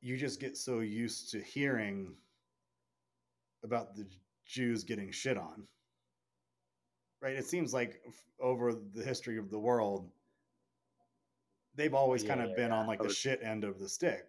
[0.00, 2.16] you just get so used to hearing
[3.62, 4.06] about the
[4.44, 5.66] Jews getting shit on.
[7.20, 7.36] Right?
[7.36, 10.10] It seems like f- over the history of the world,
[11.76, 12.76] they've always Yeah, kind of yeah, been yeah.
[12.78, 14.26] on like the shit end of the stick.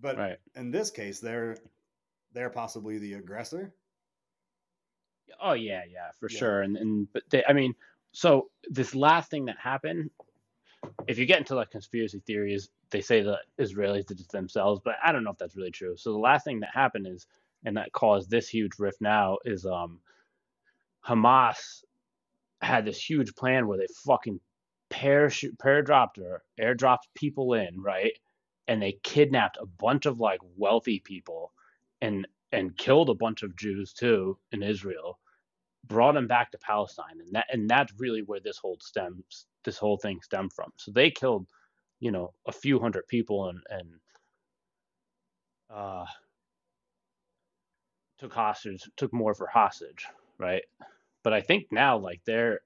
[0.00, 0.38] But Right.
[0.56, 1.56] in this case, they're
[2.32, 3.74] they're possibly the aggressor.
[5.42, 6.38] Oh yeah, yeah, for Yeah.
[6.38, 6.62] sure.
[6.62, 7.74] And and but they, I mean,
[8.12, 10.10] so this last thing that happened,
[11.08, 14.96] if you get into like conspiracy theories, they say the Israelis did it themselves, but
[15.04, 15.96] I don't know if that's really true.
[15.96, 17.26] So the last thing that happened is,
[17.64, 20.00] and that caused this huge rift now is um,
[21.06, 21.84] Hamas
[22.62, 24.40] had this huge plan where they fucking
[24.90, 28.12] parachute, paradropped or airdropped people in, right?
[28.68, 31.52] And they kidnapped a bunch of like wealthy people
[32.00, 35.18] and and killed a bunch of Jews too in Israel,
[35.86, 39.78] brought them back to Palestine, and that and that's really where this whole stems this
[39.78, 40.72] whole thing stemmed from.
[40.76, 41.46] So they killed,
[42.00, 43.88] you know, a few hundred people and and
[45.70, 46.04] uh,
[48.18, 50.06] took hostage, took more for hostage,
[50.38, 50.62] right?
[51.22, 52.60] But I think now like they're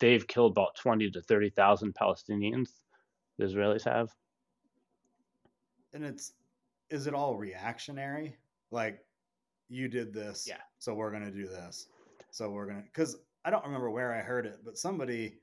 [0.00, 2.70] they've killed about twenty to thirty thousand Palestinians.
[3.38, 4.10] The Israelis have.
[5.92, 6.32] And it's
[6.90, 8.36] is it all reactionary?
[8.72, 9.04] Like
[9.68, 10.60] you did this, Yeah.
[10.78, 11.86] so we're gonna do this.
[12.30, 15.38] So we're gonna because I don't remember where I heard it, but somebody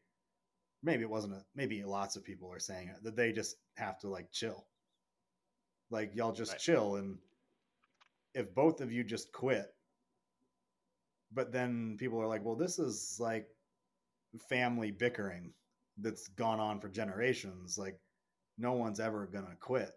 [0.82, 4.00] maybe it wasn't a maybe lots of people are saying it that they just have
[4.00, 4.66] to like chill.
[5.92, 6.60] Like y'all just Right.
[6.60, 7.20] chill and
[8.34, 9.74] if both of you just quit,
[11.32, 13.48] but then people are like, well, this is like
[14.50, 15.54] family bickering
[15.98, 17.78] that's gone on for generations.
[17.78, 18.00] Like
[18.58, 19.92] no one's ever gonna quit.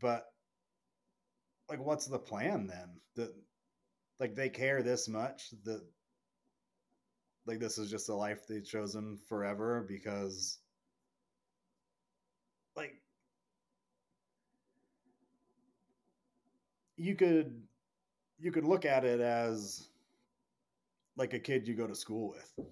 [0.00, 0.26] But
[1.68, 3.00] like what's the plan then?
[3.16, 3.34] That
[4.20, 5.82] like they care this much that
[7.46, 10.58] like this is just a life they've chosen forever because
[12.76, 12.94] like
[16.96, 17.62] you could
[18.38, 19.88] you could look at it as
[21.16, 22.66] like a kid you go to school with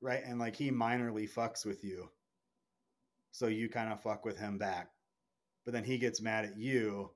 [0.00, 0.22] right?
[0.24, 2.08] And like he minorly fucks with you.
[3.32, 4.88] So you kind of fuck with him back.
[5.64, 7.10] But then he gets mad at you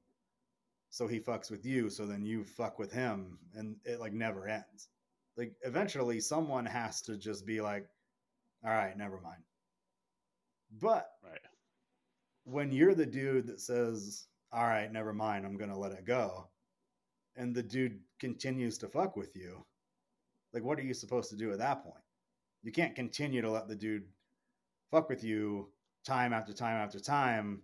[0.93, 4.47] so he fucks with you so then you fuck with him and it like never
[4.49, 4.91] ends.
[5.37, 7.89] Like eventually someone has to just be like
[8.65, 9.43] all right never mind.
[10.81, 11.41] But Right.
[12.45, 16.49] when you're the dude that says all right never mind i'm gonna let it go
[17.37, 19.65] and the dude continues to fuck with you
[20.53, 22.05] like what are you supposed to do at that point?
[22.63, 24.05] You can't continue to let the dude
[24.91, 25.71] fuck with you
[26.07, 27.63] time after time after time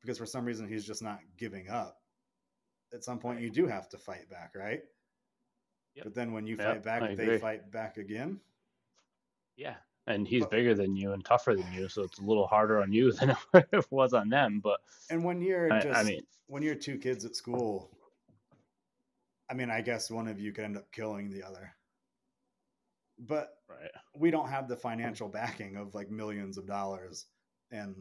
[0.00, 1.99] because for some reason he's just not giving up
[2.92, 4.82] at some point you do have to fight back right
[5.94, 6.04] Yep.
[6.04, 7.38] but then when you Yep, fight back I they agree.
[7.38, 8.40] fight back again
[9.56, 9.76] Yeah.
[10.06, 12.80] And he's But- bigger than you and tougher than you, so it's a little harder
[12.80, 14.60] on you than it was on them.
[14.60, 17.90] But and when you're I, just I mean, when you're two kids at school
[19.48, 21.72] i mean i guess one of you could end up killing the other
[23.18, 23.90] but right.
[24.16, 27.26] we don't have the financial backing of like millions of dollars
[27.70, 27.94] and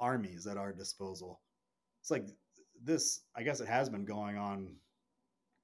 [0.00, 1.40] armies at our disposal.
[2.00, 2.26] It's like
[2.84, 4.76] this, I guess it has been going on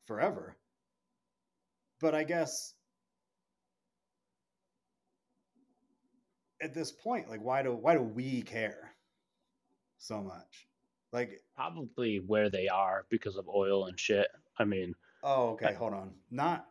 [0.07, 0.57] forever.
[2.01, 2.75] But I guess
[6.63, 8.93] at this point, like why do why do we care
[9.99, 10.69] so much?
[11.13, 14.29] Like, Probably where they are because of oil and shit.
[14.59, 16.13] I mean, oh, okay, hold on.
[16.31, 16.67] Not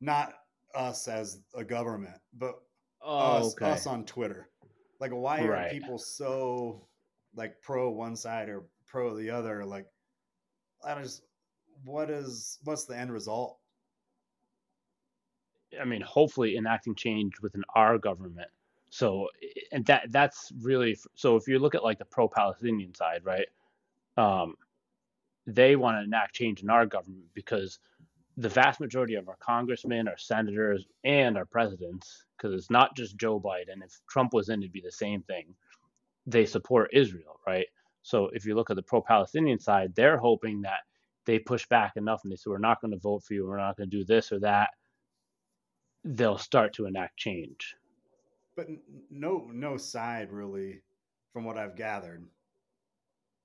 [0.00, 0.34] not
[0.74, 2.54] us as a government, but
[3.02, 3.70] oh, us, okay.
[3.70, 4.48] us on Twitter.
[5.00, 6.86] Like, why are people so
[7.34, 8.64] like pro one side or
[8.96, 9.64] pro the other?
[9.66, 9.86] Like,
[10.82, 11.22] I just
[11.84, 13.58] what is what's the end result?
[15.78, 18.48] I mean, hopefully enacting change within our government.
[18.88, 19.28] So,
[19.70, 21.36] and that that's really so.
[21.36, 23.46] If you look at like the pro-Palestinian side, right?
[24.16, 24.54] Um,
[25.46, 27.78] they want to enact change in our government because
[28.38, 33.18] the vast majority of our congressmen, our senators, and our presidents, because it's not just
[33.18, 33.84] Joe Biden.
[33.84, 35.54] If Trump was in, it'd be the same thing.
[36.26, 37.66] They support Israel, right?
[38.06, 40.82] So if you look at the pro-Palestinian side, they're hoping that
[41.24, 43.44] they push back enough and they say, "We're not going to vote for you.
[43.44, 44.70] We're not going to do this or that."
[46.04, 47.74] They'll start to enact change.
[48.54, 48.68] But
[49.10, 50.82] no no side really,
[51.32, 52.24] from what I've gathered,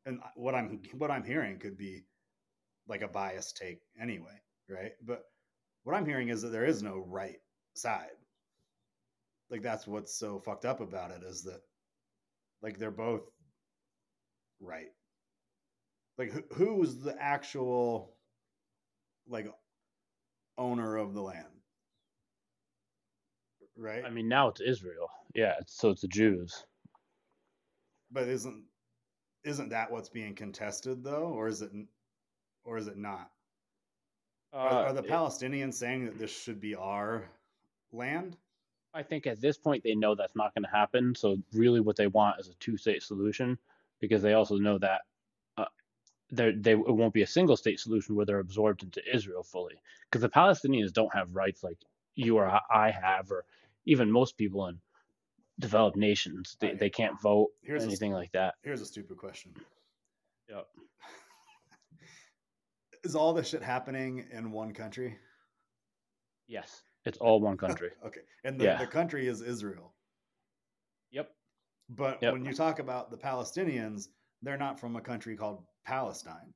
[0.05, 2.03] and what I'm what I'm hearing could be
[2.87, 4.91] like a biased take anyway, right?
[5.03, 5.23] But
[5.85, 7.39] what I'm hearing is that there is no right
[7.73, 8.17] side.
[9.49, 11.61] Like that's what's so fucked up about it is that
[12.61, 13.23] like they're both
[14.61, 14.91] right.
[16.17, 18.15] Like who, who's the actual
[19.27, 19.47] like
[20.57, 21.47] owner of the land?
[23.77, 24.03] Right?
[24.05, 25.09] I mean, now it's Israel.
[25.33, 26.65] Yeah, it's, so it's the Jews.
[28.11, 28.63] but isn't
[29.43, 31.71] isn't that what's being contested though or is it
[32.63, 33.31] or is it not
[34.53, 37.23] are, Uh, are the it- palestinians saying that this should be our
[37.91, 38.37] land
[38.93, 41.15] I think at this point they know that's not going to happen.
[41.15, 43.57] So really, what they want is a two-state solution
[44.01, 45.01] because they also know that
[45.57, 45.65] uh,
[46.31, 49.75] there they it won't be a single-state solution where they're absorbed into Israel fully.
[50.09, 51.77] Because the Palestinians don't have rights like
[52.15, 53.45] you or I- have, or
[53.85, 54.79] even most people in
[55.59, 56.57] developed nations.
[56.59, 58.55] They they can't vote Here's a- anything like that.
[58.63, 59.53] here's a stupid question
[60.49, 60.67] Yep.
[63.03, 65.17] is all this shit happening in one country
[66.47, 67.91] Yes, it's all one country.
[68.05, 68.77] okay and the, Yeah.
[68.79, 69.93] the country is israel.
[71.95, 72.33] But Yep.
[72.33, 74.07] when you talk about the palestinians
[74.41, 76.53] they're not from a country called palestine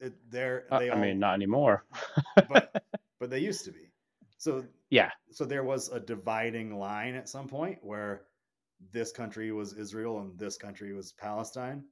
[0.00, 1.84] it, they're Uh, they I mean, not anymore.
[2.48, 2.64] but
[3.20, 3.90] but they used to be
[4.38, 5.10] so yeah.
[5.30, 8.22] so there was a dividing line at some point where
[8.92, 11.84] this country was Israel and this country was Palestine.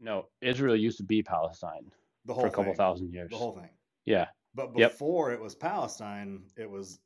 [0.00, 1.90] No, Israel used to be Palestine
[2.24, 2.76] The whole for a couple thing.
[2.76, 3.30] thousand years.
[3.30, 3.68] The whole thing.
[4.06, 4.92] Yeah, But Yep.
[4.92, 7.00] before it was Palestine, it was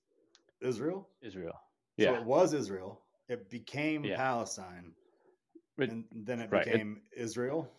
[0.60, 1.08] Israel.
[1.22, 1.58] Israel.
[1.96, 2.08] Yeah.
[2.10, 3.00] So it was Israel.
[3.32, 4.16] It became Yeah.
[4.16, 4.94] Palestine.
[5.76, 7.70] But- and then it right, it- became Israel.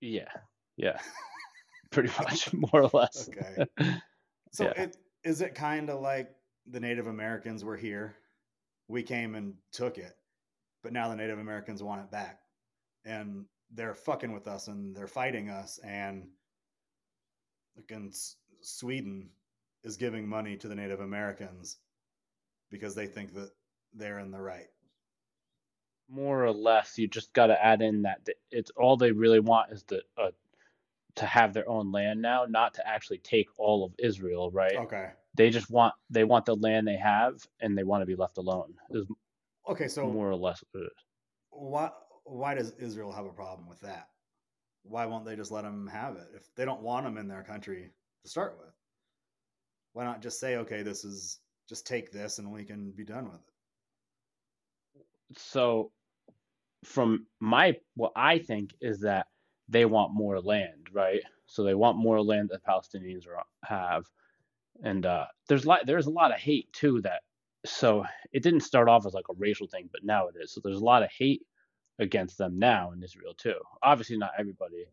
[0.00, 0.30] Yeah,
[0.76, 1.00] yeah,
[1.90, 3.28] pretty much, more or less.
[3.28, 3.66] Okay.
[4.52, 4.82] So Yeah.
[4.84, 6.30] it is it kind of like
[6.66, 8.16] the Native Americans were here.
[8.88, 10.16] We came and took it,
[10.82, 12.40] but now the Native Americans want it back,
[13.04, 15.78] and they're fucking with us and they're fighting us.
[15.84, 16.28] And
[18.62, 19.28] Sweden
[19.84, 21.78] is giving money to the Native Americans
[22.70, 23.50] because they think that
[23.96, 24.68] they're in the right.
[26.08, 29.72] more or less you just got to add in that it's all they really want
[29.72, 30.30] is the uh,
[31.16, 35.08] to have their own land now not to actually take all of israel right Okay.
[35.34, 38.38] they just want they want the land they have and they want to be left
[38.38, 39.06] alone is
[39.68, 41.04] Okay, so more or less what it is.
[41.50, 41.90] why
[42.24, 44.08] why does Israel have a problem with that?
[44.82, 47.42] Why won't they just let them have it if they don't want them in their
[47.42, 47.90] country
[48.22, 48.72] to start with?
[49.92, 53.24] Why not just say, okay, this is just take this and we can be done
[53.26, 53.55] with it?
[55.36, 55.90] So
[56.84, 59.26] from my what i think is that
[59.68, 61.22] they want more land right?
[61.46, 64.04] So they want more land that palestinians are, have.
[64.82, 67.22] And uh there's a lot there's a lot of hate too that
[67.64, 70.52] so it didn't start off as like a racial thing but now it is.
[70.52, 71.42] So there's a lot of hate
[71.98, 73.58] against them now in israel too.
[73.82, 74.86] Obviously not everybody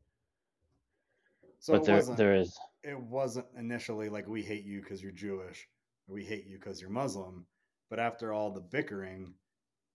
[1.59, 2.57] So but there there is.
[2.83, 5.67] it wasn't initially like we hate you because you're Jewish.
[6.07, 7.45] Or we hate you because you're Muslim,
[7.89, 9.33] but after all the bickering,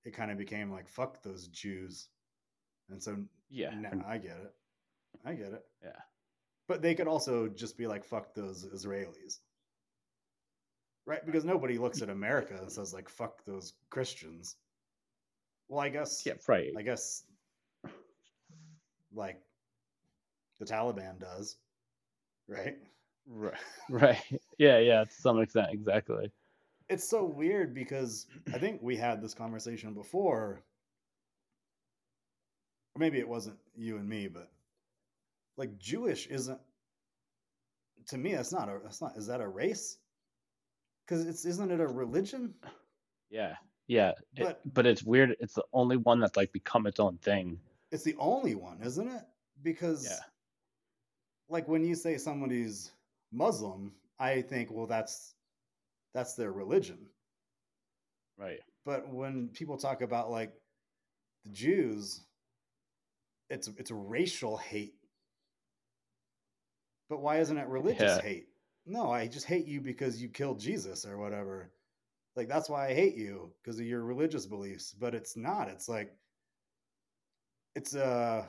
[0.08, 2.08] it kind of became like fuck those Jews,
[2.90, 3.18] and so
[3.50, 4.54] yeah now I get it,
[5.24, 5.64] I get it.
[5.84, 6.00] Yeah.
[6.68, 9.38] but they could also just be like fuck those Israelis,
[11.06, 11.24] right?
[11.24, 14.56] Because nobody looks at America and says like fuck those Christians.
[15.68, 17.24] Well, I guess yeah right I guess
[19.14, 19.40] like
[20.60, 21.56] the Taliban does,
[22.48, 22.76] right?
[23.26, 23.54] right
[23.90, 26.32] right yeah yeah to some extent exactly
[26.88, 30.62] it's so weird because I think we had this conversation before.
[32.94, 34.50] Or maybe it wasn't you and me, but
[35.56, 36.58] like Jewish isn't
[38.06, 39.98] to me that's not a that's not is that a race?
[41.06, 42.54] Cuz it's isn't it a religion?
[43.30, 46.98] yeah yeah it- But- but it's weird it's the only one that's like become its
[47.00, 49.24] own thing It's the only one, isn't it?
[49.62, 50.24] Because Yeah.
[51.48, 52.92] like when you say somebody's
[53.32, 55.34] Muslim, I think well that's
[56.18, 56.98] that's their religion.
[58.38, 60.52] right but when people talk about like
[61.44, 62.22] the Jews,
[63.50, 64.94] it's it's a racial hate.
[67.08, 68.22] But why isn't it religious Yeah.
[68.22, 68.48] hate?
[68.86, 71.70] No, I just hate you because you killed Jesus or whatever.
[72.36, 74.94] Like that's why I hate you because of your religious beliefs.
[74.98, 75.68] But it's not.
[75.68, 76.16] It's like
[77.76, 78.48] it's a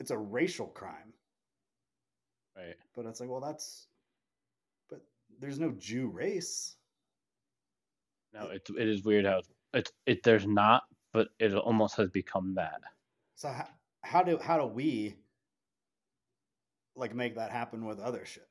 [0.00, 1.12] it's a racial crime.
[2.56, 3.86] right But it's like, well, that's
[5.38, 6.76] there's no Jew race.
[8.32, 12.54] No, it's it is weird how it's it there's not, but it almost has become
[12.54, 12.80] that.
[13.34, 13.68] So how,
[14.02, 15.16] how do how do we
[16.96, 18.48] like make that happen with other shit?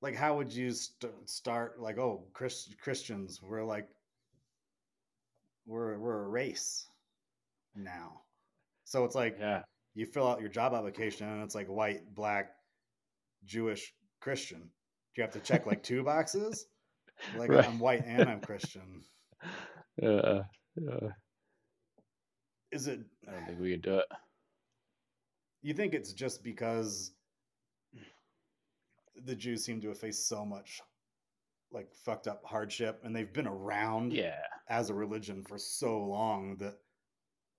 [0.00, 3.88] Like how would you st- start like oh Chris, Christians we're like
[5.66, 6.86] we're we're a race
[7.74, 8.22] now.
[8.84, 9.62] So it's like Yeah,
[9.94, 12.52] you fill out your job application and it's like white, black,
[13.44, 14.70] Jewish, Christian.
[15.16, 16.66] You have to check like two boxes?
[17.34, 17.64] Like Right.
[17.66, 19.02] I'm white and I'm Christian.
[20.00, 21.08] uh, uh,
[22.70, 24.06] Is it I don't think we could do it.
[25.62, 27.10] You think it's just because
[29.24, 30.80] the Jews seem to have faced so much
[31.72, 36.56] like fucked up hardship and they've been around Yeah, as a religion for so long
[36.58, 36.74] that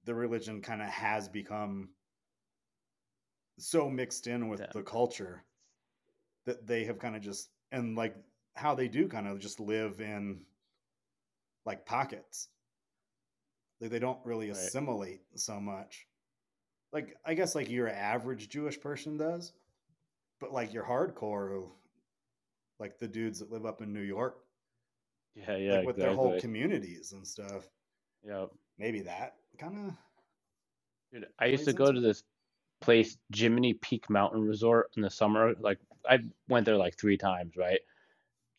[0.05, 1.89] the religion kind of has become
[3.59, 4.67] so mixed in with Yeah.
[4.71, 5.43] the culture
[6.47, 8.15] that they have kind of just and like
[8.55, 10.39] how they do kind of just live in
[11.65, 12.47] like pockets
[13.79, 14.57] like they don't really Right.
[14.57, 16.07] assimilate so much
[16.91, 19.53] like i guess like your average jewish person does
[20.39, 21.69] but like your hardcore
[22.79, 24.39] like the dudes that live up in new york
[25.35, 25.73] yeah, yeah.
[25.77, 27.67] like with their whole communities and stuff
[28.23, 28.45] Yeah,
[28.79, 29.93] maybe that kind of
[31.11, 31.27] dude.
[31.39, 32.23] I used to go to this
[32.81, 35.53] place, Jiminy Peak Mountain Resort, in the summer.
[35.59, 37.79] Like I went there like three times, right?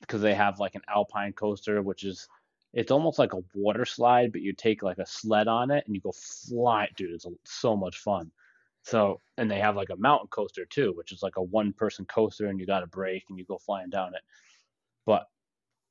[0.01, 2.29] Because they have like an alpine coaster, which is
[2.73, 5.95] it's almost like a water slide, but you take like a sled on it and
[5.95, 7.11] you go fly, dude.
[7.13, 8.31] It's so much fun.
[8.83, 12.05] So, and they have like a mountain coaster too, which is like a one person
[12.05, 14.23] coaster and you got a break and you go flying down it.
[15.07, 15.27] But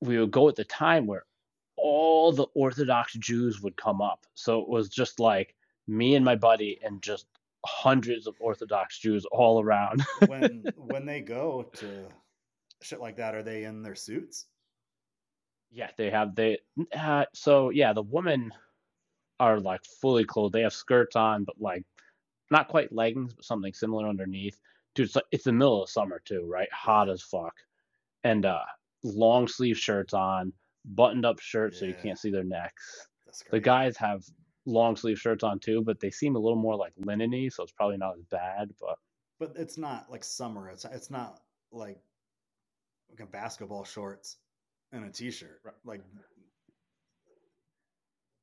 [0.01, 1.25] we would go at the time where
[1.77, 4.25] all the Orthodox Jews would come up.
[4.33, 5.55] So it was just like
[5.87, 7.27] me and my buddy and just
[7.67, 10.03] hundreds of Orthodox Jews all around.
[10.27, 12.07] when when they go to
[12.81, 14.45] shit like that are they in their suits
[15.71, 16.59] yeah, they have they
[16.97, 18.51] uh, so yeah, the women
[19.39, 20.53] are like fully clothed.
[20.53, 21.83] They have skirts on, but like
[22.51, 24.59] not quite leggings, but something similar underneath.
[24.95, 26.71] Dude, it's like it's the middle of summer too, right?
[26.71, 27.53] Hot as fuck.
[28.23, 28.63] And uh
[29.03, 30.53] long sleeve shirts on,
[30.85, 33.07] buttoned up shirts so you can't see their necks.
[33.51, 34.23] The guys have
[34.67, 37.71] long sleeve shirts on too, but they seem a little more like linen-y, so it's
[37.71, 38.71] probably not as bad.
[38.79, 38.97] But
[39.39, 41.39] but it's not like summer it's it's not
[41.71, 41.97] like
[43.09, 44.37] like a basketball shorts
[44.91, 45.73] and a t-shirt Right.
[45.85, 46.01] like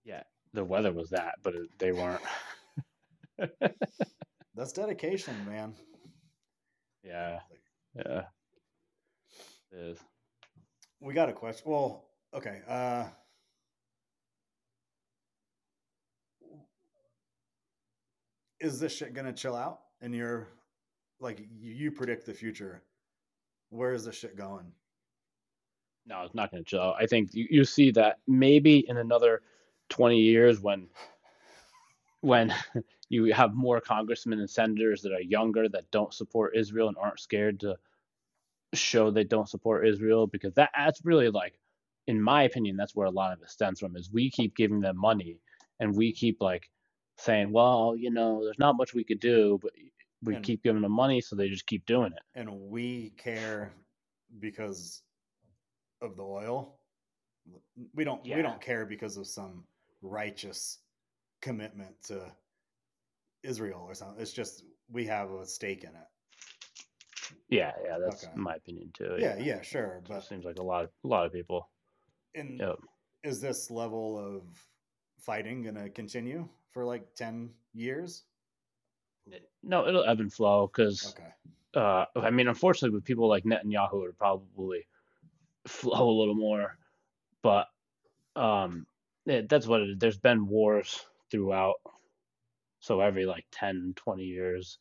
[0.04, 0.22] Yeah,
[0.52, 2.20] the weather was that, but it, they weren't.
[4.54, 5.74] That's dedication, man.
[7.02, 7.40] yeah,
[7.94, 8.22] yeah,
[9.72, 9.98] it is.
[11.00, 11.70] We got a question.
[11.70, 12.62] Well, okay.
[12.68, 13.06] Uh
[18.64, 19.80] Is this shit gonna chill out?
[20.00, 20.48] And you're
[21.20, 22.82] like you, predict the future.
[23.68, 24.72] Where is this shit going?
[26.06, 26.94] No, it's not to chill.
[26.98, 29.42] I think you, you see that maybe in another
[29.90, 30.88] 20 years when
[32.22, 32.54] when
[33.10, 37.20] you have more congressmen and senators that are younger that don't support Israel and aren't
[37.20, 37.76] scared to
[38.72, 41.58] show they don't support Israel because that that's really like
[42.06, 44.80] in my opinion that's where a lot of it stems from is we keep giving
[44.80, 45.38] them money
[45.80, 46.70] and we keep like
[47.16, 49.72] saying well you know there's not much we could do but
[50.22, 53.72] we And- keep giving them money so they just keep doing it And we care
[54.40, 55.02] because
[56.02, 56.78] of the oil.
[57.94, 59.64] We don't we don't care because of some
[60.02, 60.78] righteous
[61.40, 62.32] commitment to
[63.42, 64.20] Israel or something.
[64.20, 66.08] It's just we have a stake in it.
[67.48, 68.32] yeah yeah that's Okay.
[68.36, 70.00] my opinion too Yeah, yeah, sure.
[70.02, 71.68] It But seems like a lot of a lot of people
[72.34, 72.76] in Yep.
[73.22, 74.42] is this level of
[75.20, 78.24] fighting going to continue for like 10 years?
[79.62, 81.32] No, it'll ebb and flow because, Okay.
[81.74, 84.86] uh, I mean, unfortunately, with people like Netanyahu, it'll probably
[85.66, 86.76] flow a little more.
[87.42, 87.68] But
[88.36, 88.86] um,
[89.26, 89.98] it, that's what it is.
[89.98, 91.76] There's been wars throughout.
[92.80, 94.78] So every like 10, 20 years,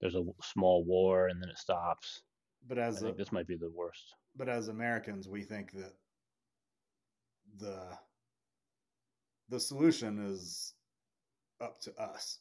[0.00, 2.22] there's a small war and then it stops.
[2.68, 4.14] But as a, think this might be the worst.
[4.34, 5.94] but as Americans, we think that
[7.56, 7.98] the
[9.48, 10.74] the solution is
[11.60, 12.38] up to us.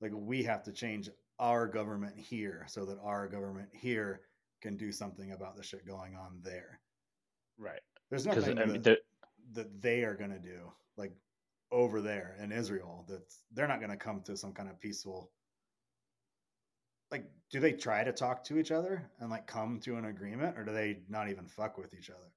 [0.00, 4.22] Like we have to change our government here so that our government here
[4.60, 6.80] can do something about the shit going on there.
[7.58, 7.80] Right.
[8.10, 8.98] There's Because nothing I mean, that,
[9.52, 11.12] that they are going to do like
[11.70, 13.22] over there in Israel that
[13.52, 15.30] they're not going to come to some kind of peaceful
[17.10, 20.58] like do they try to talk to each other and like come to an agreement
[20.58, 22.32] or do they not even fuck with each other?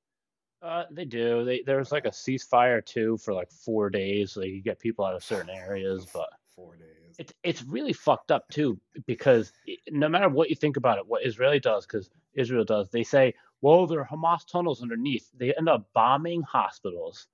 [0.62, 1.43] Uh, they do.
[1.43, 4.80] They there was like a ceasefire too for like four days, so you could get
[4.80, 6.30] people out of certain areas, but.
[6.55, 7.16] 4 days.
[7.18, 9.53] it's it's really fucked up too because
[9.89, 13.34] no matter what you think about it, what Israeli does, because Israel does, they say,
[13.62, 15.30] well, there are Hamas tunnels underneath.
[15.34, 17.28] They end up bombing hospitals,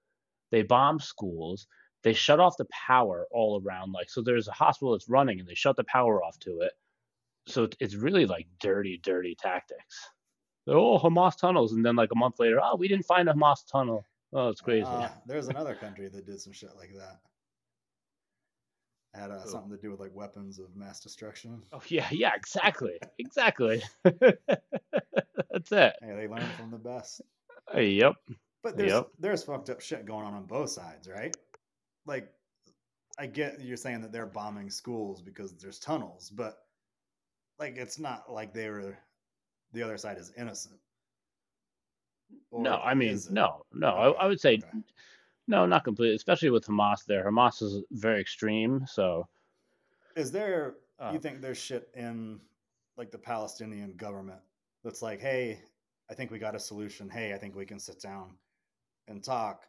[0.51, 1.67] they bomb schools,
[2.03, 3.91] they shut off the power all around.
[3.91, 6.73] Like, so there's a hospital that's running and they shut the power off to it.
[7.47, 10.09] So it's really like dirty, dirty tactics.
[10.67, 13.65] Oh, Hamas tunnels, and then like a month later, oh, we didn't find a Hamas
[13.71, 14.05] tunnel.
[14.33, 14.85] Oh, it's crazy.
[14.85, 17.19] Uh, there's another country that did some shit like that.
[19.13, 21.63] Had uh, something to do with like weapons of mass destruction.
[21.73, 23.81] oh yeah, yeah, exactly, exactly.
[24.03, 25.93] that's it.
[26.01, 27.21] Hey, they learned from the best.
[27.75, 28.13] Yep.
[28.63, 29.07] But there's Yep.
[29.19, 31.35] there's fucked up shit going on on both sides, right?
[32.05, 32.29] Like,
[33.17, 36.57] I get you're saying that they're bombing schools because there's tunnels, but
[37.59, 38.97] like it's not like they were
[39.73, 40.79] the other side is innocent.
[42.51, 43.89] no, I mean, no, no.
[43.89, 44.83] Okay, I, I would say okay.
[45.47, 46.15] no, not completely.
[46.15, 47.29] Especially with Hamas there.
[47.29, 48.85] Hamas is very extreme.
[48.87, 49.27] So
[50.15, 52.39] Is there Uh, you think there's shit in
[52.97, 54.41] like the Palestinian government
[54.83, 55.61] that's like, hey,
[56.09, 57.09] I think we got a solution.
[57.09, 58.37] Hey, I think we can sit down
[59.07, 59.65] and talk.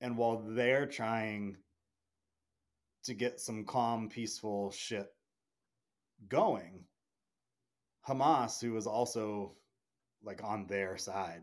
[0.00, 1.56] And while they're trying
[3.04, 5.06] to get some calm, peaceful shit
[6.28, 6.84] going,
[8.08, 9.52] Hamas, who was also
[10.22, 11.42] like on their side,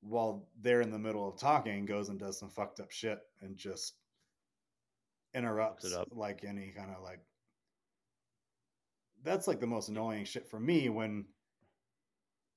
[0.00, 3.56] while they're in the middle of talking, goes and does some fucked up shit and
[3.56, 3.94] just
[5.34, 6.08] interrupts up.
[6.12, 7.20] like any kind of like
[9.24, 11.24] that's like the most annoying shit for me when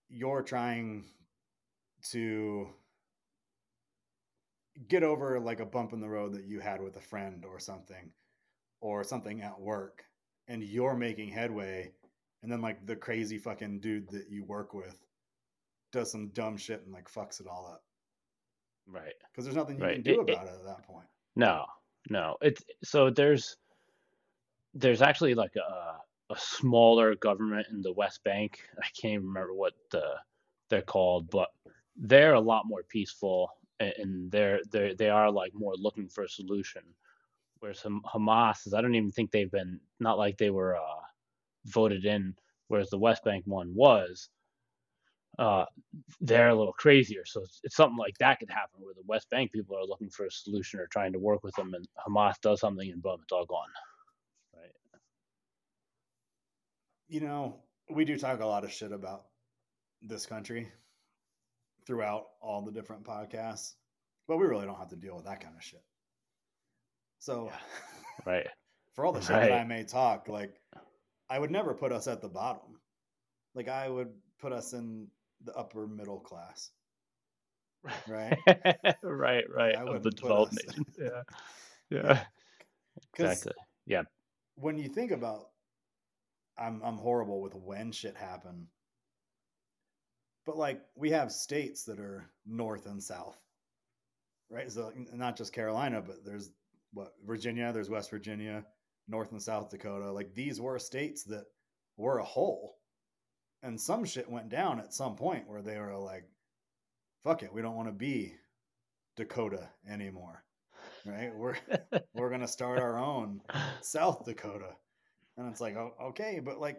[0.10, 1.06] you're trying
[2.12, 2.68] to
[4.88, 7.60] get over like a bump in the road that you had with a friend or
[7.60, 8.12] something
[8.80, 10.04] or something at work
[10.48, 11.91] and you're making headway
[12.43, 14.97] and then like the crazy fucking dude that you work with
[15.91, 17.83] does some dumb shit and like fucks it all up
[18.88, 19.13] right.
[19.31, 19.93] because there's nothing you Right.
[19.95, 21.65] can do It- it- about it at that point No,
[22.09, 22.38] no.
[22.41, 23.57] It's so there's
[24.73, 25.97] there's actually like a
[26.29, 28.59] a smaller government in the West Bank.
[28.79, 30.15] I can't even remember what the
[30.69, 31.49] they're called, but
[31.95, 36.29] they're a lot more peaceful and they're they they are like more looking for a
[36.29, 36.83] solution.
[37.59, 41.01] Whereas Ham- Hamas is, I don't even think they've been not like they were uh,
[41.68, 42.36] voted in.
[42.68, 44.30] Whereas the West Bank one was.
[45.39, 45.65] Uh,
[46.20, 47.24] they're a little crazier.
[47.26, 50.09] So it's, it's something like that could happen where the West Bank people are looking
[50.09, 53.20] for a solution or trying to work with them, and Hamas does something and boom,
[53.22, 53.68] it's all gone.
[54.55, 54.72] Right.
[57.07, 57.57] you know,
[57.89, 59.26] we do talk a lot of shit about
[60.01, 60.72] this country
[61.86, 63.76] throughout all the different podcasts.
[64.28, 65.84] but we really don't have to deal with that kind of shit.
[67.20, 67.59] So, Yeah.
[68.26, 68.47] Right.
[68.93, 70.59] for all the shit that I may talk, like
[71.30, 72.80] I would never put us at the bottom.
[73.55, 74.09] Like I would
[74.39, 75.07] put us in
[75.43, 76.71] the upper middle class.
[78.07, 78.38] Right.
[79.03, 79.43] right.
[79.49, 79.75] Right.
[79.75, 80.95] I Of the wouldn't put developed us- nations.
[80.99, 81.23] Yeah.
[81.89, 82.23] Yeah.
[83.15, 83.53] 'Cause Exactly.
[83.86, 84.03] Yeah.
[84.55, 85.49] when you think about
[86.57, 88.67] I'm I'm horrible with when shit happened.
[90.45, 93.38] But like we have states that are north and south.
[94.49, 94.71] Right?
[94.71, 96.51] So not just Carolina, but there's
[96.93, 98.65] what Virginia, there's West Virginia,
[99.08, 100.12] North and South Dakota.
[100.12, 101.45] Like these were states that
[101.95, 102.78] were a whole.
[103.64, 106.26] And some shit went down at some point where they were like,
[107.24, 108.34] fuck it, we don't want to be
[109.16, 110.43] Dakota anymore.
[111.05, 111.36] Right?
[111.36, 111.55] We're
[112.14, 113.41] we're gonna start our own
[113.82, 114.76] South Dakota.
[115.38, 116.78] And it's like, oh, okay, but like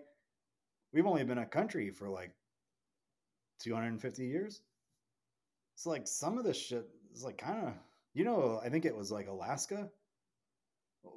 [0.92, 2.32] we've only been a country for like
[3.60, 4.62] 250 years.
[5.74, 7.74] So like some of this shit is like kind of,
[8.14, 9.88] you know, I think it was like Alaska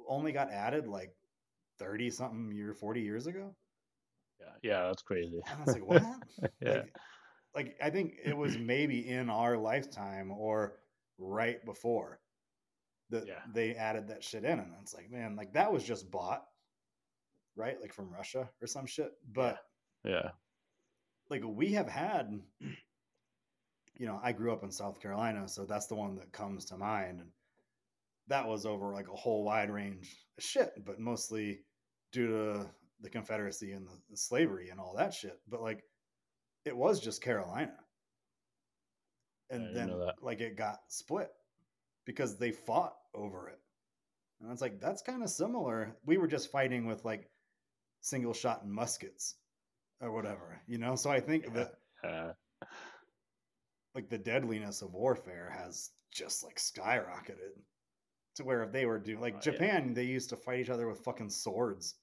[0.08, 1.14] only got added like
[1.78, 3.54] 30 something year, 40 years ago.
[4.40, 4.46] yeah.
[4.62, 4.86] Yeah.
[4.86, 5.40] That's crazy.
[5.50, 6.02] And I was like, what?
[6.60, 6.72] Yeah.
[6.72, 6.94] Like,
[7.54, 10.78] like I think it was maybe in our lifetime or
[11.18, 12.20] right before
[13.10, 13.40] that Yeah.
[13.52, 16.44] they added that shit in, and it's like, man, like that was just bought,
[17.56, 17.78] right?
[17.80, 19.12] Like from Russia or some shit.
[19.32, 19.58] But
[20.04, 20.30] Yeah.
[21.28, 22.40] like we have had,
[23.98, 26.76] you know, I grew up in South Carolina, so that's the one that comes to
[26.78, 27.30] mind, and
[28.28, 31.60] that was over like a whole wide range of shit, but mostly
[32.12, 32.70] due to
[33.00, 35.38] the Confederacy and the, the slavery and all that shit.
[35.48, 35.82] But like,
[36.64, 37.74] it was just Carolina,
[39.50, 41.30] and then like it got split
[42.06, 43.58] because they fought over it,
[44.40, 45.96] and it's like that's kind of similar.
[46.06, 47.28] We were just fighting with like
[48.00, 49.34] single shot and muskets
[50.00, 50.94] or whatever, you know.
[50.94, 51.50] So I think Yeah.
[51.54, 52.32] that Uh,
[53.94, 57.54] like the deadliness of warfare has just like skyrocketed
[58.36, 59.52] to where if they were doing like uh, yeah.
[59.52, 61.96] Japan, they used to fight each other with fucking swords,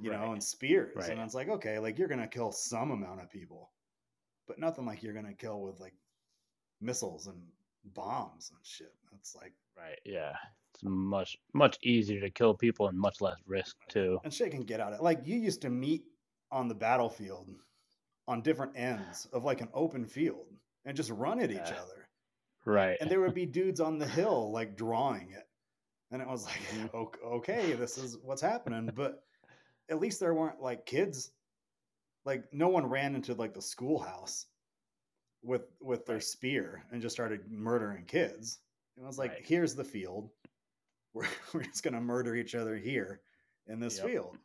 [0.00, 0.92] you know, and spears.
[0.96, 1.10] Right.
[1.10, 3.70] And it's like, okay, like you're gonna kill some amount of people,
[4.46, 5.94] but nothing like you're gonna kill with like
[6.80, 7.40] missiles and
[7.94, 8.92] bombs and shit.
[9.12, 9.98] It's like Right.
[10.04, 10.32] Yeah.
[10.74, 14.18] It's much much easier to kill people and much less risk too.
[14.24, 15.02] and shit can get out of it.
[15.02, 16.04] like you used to meet
[16.52, 17.48] on the battlefield
[18.28, 20.46] on different ends of like an open field
[20.84, 21.99] and just run at each other.
[22.64, 22.96] Right.
[23.00, 25.48] and there would be dudes on the hill like drawing it
[26.10, 26.94] and it was like Mhm.
[26.94, 29.24] "Ok- okay this is what's happening but
[29.88, 31.32] at least there weren't like kids
[32.24, 34.46] like no one ran into like the schoolhouse
[35.42, 38.58] with with their spear and just started murdering kids
[38.96, 39.46] it was like Right.
[39.46, 40.30] here's the field
[41.14, 43.22] we're, we're just gonna murder each other here
[43.66, 44.06] in this Yep.
[44.06, 44.38] field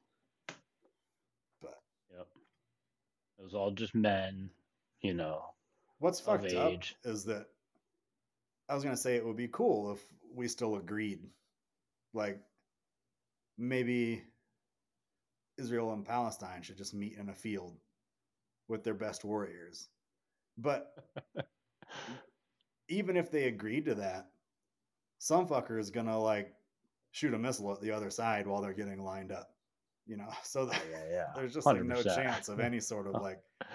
[1.61, 2.27] but Yep.
[3.39, 4.49] It was all just men,
[5.01, 5.53] you know.
[5.99, 7.47] What's fucked up is that
[8.69, 9.99] I was gonna say it would be cool if
[10.33, 11.19] we still agreed,
[12.13, 12.39] like
[13.57, 14.23] maybe
[15.57, 17.77] Israel and Palestine should just meet in a field
[18.67, 19.89] with their best warriors.
[20.57, 20.93] But
[22.89, 24.29] even if they agreed to that,
[25.19, 26.53] some fucker is gonna like
[27.11, 29.51] shoot a missile at the other side while they're getting lined up,
[30.05, 30.29] you know.
[30.43, 31.25] So that, Yeah, yeah.
[31.35, 33.65] there's just like no chance of any sort of like I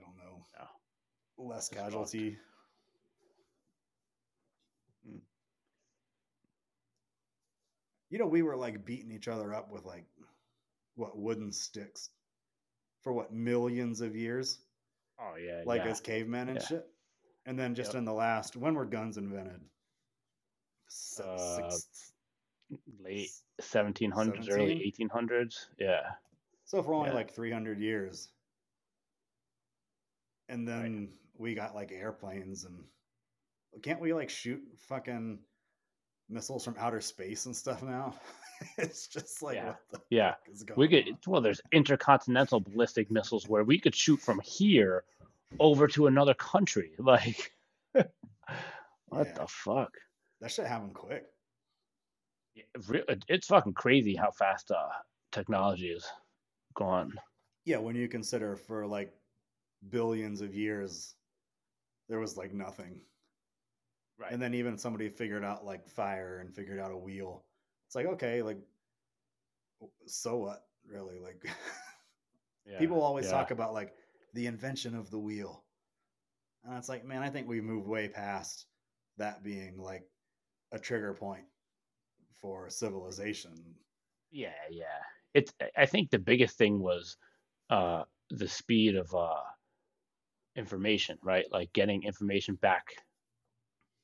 [0.00, 0.44] don't know
[1.38, 1.44] No.
[1.48, 2.30] less It's casualty.
[2.30, 2.36] Mm.
[8.10, 10.04] You know, we were like beating each other up with like
[10.94, 12.10] what wooden sticks
[13.02, 14.58] for what millions of years,
[15.20, 15.62] Oh yeah.
[15.66, 15.90] like yeah.
[15.90, 16.66] as cavemen and Yeah.
[16.66, 16.86] shit.
[17.46, 17.98] And then just Yep.
[17.98, 19.60] in the last, when were guns invented?
[20.88, 22.12] Se- Uh, six-
[22.98, 23.30] late
[23.60, 25.68] 1700s, early 1800s.
[25.78, 26.14] Yeah.
[26.64, 27.14] So for only yeah.
[27.14, 28.30] like 300 years.
[30.48, 30.82] And Right.
[30.82, 32.84] then we got like airplanes and
[33.82, 35.38] can't we like shoot fucking
[36.28, 38.14] missiles from outer space and stuff now?
[38.78, 39.74] it's just like Yeah.
[40.10, 40.30] Yeah.
[40.32, 41.18] fuck is going We could on?
[41.26, 45.04] well there's intercontinental ballistic missiles where we could shoot from here
[45.60, 46.92] over to another country.
[46.98, 47.52] Like
[47.92, 49.32] what Yeah.
[49.34, 49.92] the fuck?
[50.40, 51.24] That should happen quick.
[52.54, 54.88] Yeah, re- it- It's fucking crazy how fast uh
[55.32, 56.06] technology is
[56.74, 57.12] going.
[57.64, 59.12] Yeah, when you consider for like
[59.90, 61.14] billions of years
[62.08, 63.00] there was like nothing.
[64.18, 64.32] Right.
[64.32, 67.44] And then even somebody figured out like fire and figured out a wheel.
[67.86, 68.58] It's like, okay, like
[70.06, 71.18] so what, really?
[71.20, 71.44] Like
[72.66, 72.78] yeah.
[72.78, 73.32] people always yeah.
[73.32, 73.94] talk about like
[74.34, 75.64] the invention of the wheel.
[76.64, 78.66] And it's like, man, I think we've moved way past
[79.18, 80.04] that being like
[80.72, 81.44] a trigger point
[82.40, 83.52] for civilization.
[84.30, 84.84] Yeah, yeah.
[85.34, 87.16] It's I- I think the biggest thing was
[87.70, 89.42] uh the speed of uh
[90.56, 91.46] information, right?
[91.52, 92.84] Like getting information back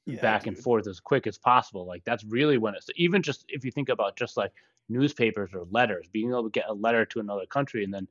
[0.06, 1.86] Yeah, back and forth as quick as possible.
[1.86, 4.52] Like that's really when it's even just if you think about just like
[4.88, 8.06] newspapers or letters, being able to get a letter to another country and then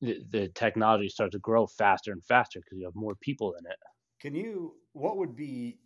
[0.00, 3.66] the, the technology starts to grow faster and faster because you have more people in
[3.66, 3.78] it.
[4.20, 4.74] Can you?
[4.92, 5.78] What would be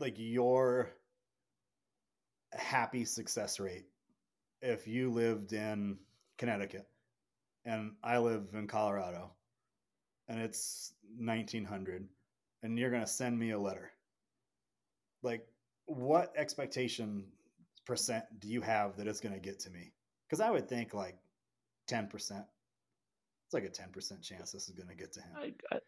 [0.00, 0.90] like your
[2.52, 3.84] happy success rate
[4.60, 5.98] if you lived in
[6.38, 6.88] Connecticut
[7.64, 9.30] and I live in Colorado
[10.28, 12.08] and it's 1900
[12.62, 13.92] and you're going to send me a letter?
[15.22, 15.46] Like,
[15.86, 17.24] what expectation
[17.86, 19.92] percent do you have that it's going to get to me?
[20.28, 21.16] Because I would think like
[21.90, 22.10] 10%.
[22.14, 22.30] It's
[23.52, 25.30] like a 10% chance this is going to get to him.
[25.36, 25.78] I, I,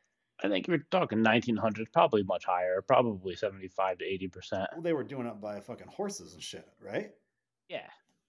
[0.42, 4.68] I think if you're talking 1900s, probably much higher, probably 75 to 80 percent.
[4.72, 7.10] Well, they were doing it by fucking horses and shit, right?
[7.68, 7.86] Yeah,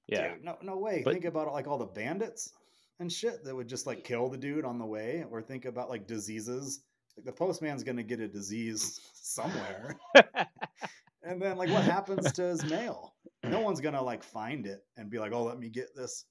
[0.07, 1.01] yeah, Dude, no, no way.
[1.03, 2.53] But- think about like all the bandits
[2.99, 5.89] and shit that would just like kill the dude on the way, or think about
[5.89, 6.81] like diseases.
[7.17, 9.95] Like the postman's gonna get a disease somewhere,
[11.23, 13.13] and then like what happens to his mail?
[13.43, 16.25] No one's gonna like find it and be like, "Oh, let me get this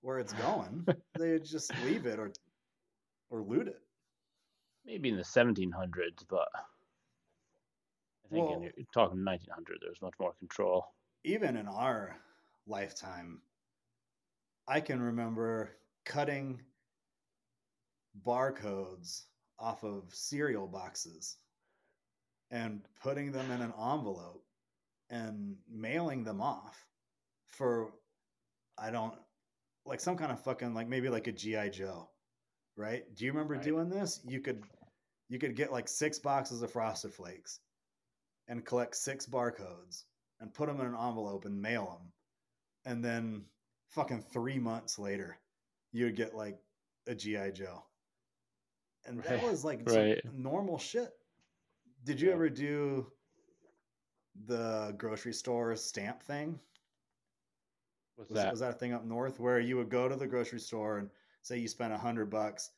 [0.00, 0.86] where it's going."
[1.18, 2.32] they just leave it or
[3.30, 3.80] or loot it.
[4.84, 10.32] maybe in the 1700s, but I think Well- in, you're talking 1900, there's much more
[10.38, 10.86] control.
[11.24, 12.16] even in our
[12.66, 13.40] lifetime,
[14.68, 16.60] I can remember cutting
[18.24, 19.24] barcodes
[19.58, 21.36] off of cereal boxes
[22.50, 24.44] and putting them in an envelope
[25.10, 26.86] and mailing them off
[27.46, 27.92] for
[28.78, 29.14] I don't
[29.84, 32.10] like some kind of fucking like maybe like a GI Joe,
[32.76, 33.02] right?
[33.14, 33.62] Do you remember Right.
[33.62, 34.20] doing this?
[34.26, 34.62] You could
[35.28, 37.60] you could get like six boxes of frosted flakes
[38.48, 40.04] and collect six barcodes
[40.40, 42.12] and put them in an envelope and mail them.
[42.84, 43.44] And then
[43.88, 45.38] fucking 3 months later,
[45.92, 46.58] you would get like
[47.08, 47.82] a GI Joe.
[49.06, 50.20] And that was like right.
[50.32, 51.10] normal shit.
[52.04, 52.34] Did you Yeah.
[52.34, 53.12] ever do
[54.46, 56.58] the grocery store stamp thing?
[58.16, 58.50] What's Was that?
[58.50, 61.10] was that a thing up north where you would go to the grocery store and
[61.42, 62.70] say you spent a hundred bucks,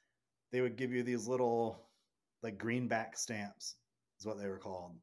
[0.52, 1.88] they would give you these little
[2.42, 3.76] like greenback stamps,
[4.20, 4.96] is what they were called.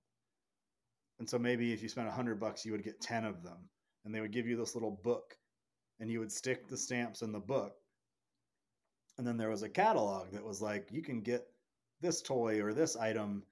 [1.19, 3.69] And so maybe if you spent a hundred bucks, you would get ten of them,
[4.03, 5.37] and they would give you this little book,
[5.99, 7.73] and you would stick the stamps in the book.
[9.17, 11.47] And then there was a catalog that was like, you can get
[12.01, 13.43] this toy or this item,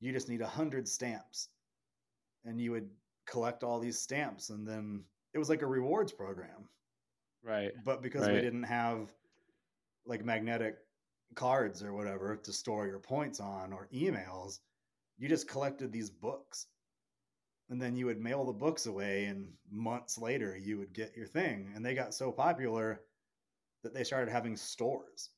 [0.00, 1.48] you just need a hundred stamps,
[2.44, 2.90] and you would
[3.26, 6.68] collect all these stamps, and then it was like a rewards program.
[7.42, 7.72] Right.
[7.84, 8.34] but because Right.
[8.40, 9.12] didn't have
[10.04, 10.78] like magnetic
[11.34, 14.60] cards or whatever to store your points on or emails
[15.18, 16.66] you just collected these books.
[17.68, 21.26] And then you would mail the books away and months later you would get your
[21.26, 21.72] thing.
[21.74, 23.02] And they got so popular
[23.86, 25.30] that they started having stores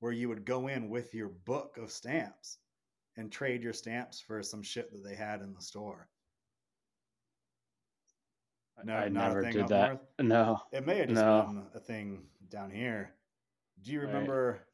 [0.00, 2.58] where you would go in with your book of stamps
[3.18, 6.08] and trade your stamps for some shit that they had in the store
[8.78, 9.88] I- no I not never a thing did that.
[9.88, 10.62] north No.
[10.72, 11.42] it may have just No.
[11.46, 13.14] been a thing down here.
[13.82, 14.06] Do you Right.
[14.06, 14.66] remember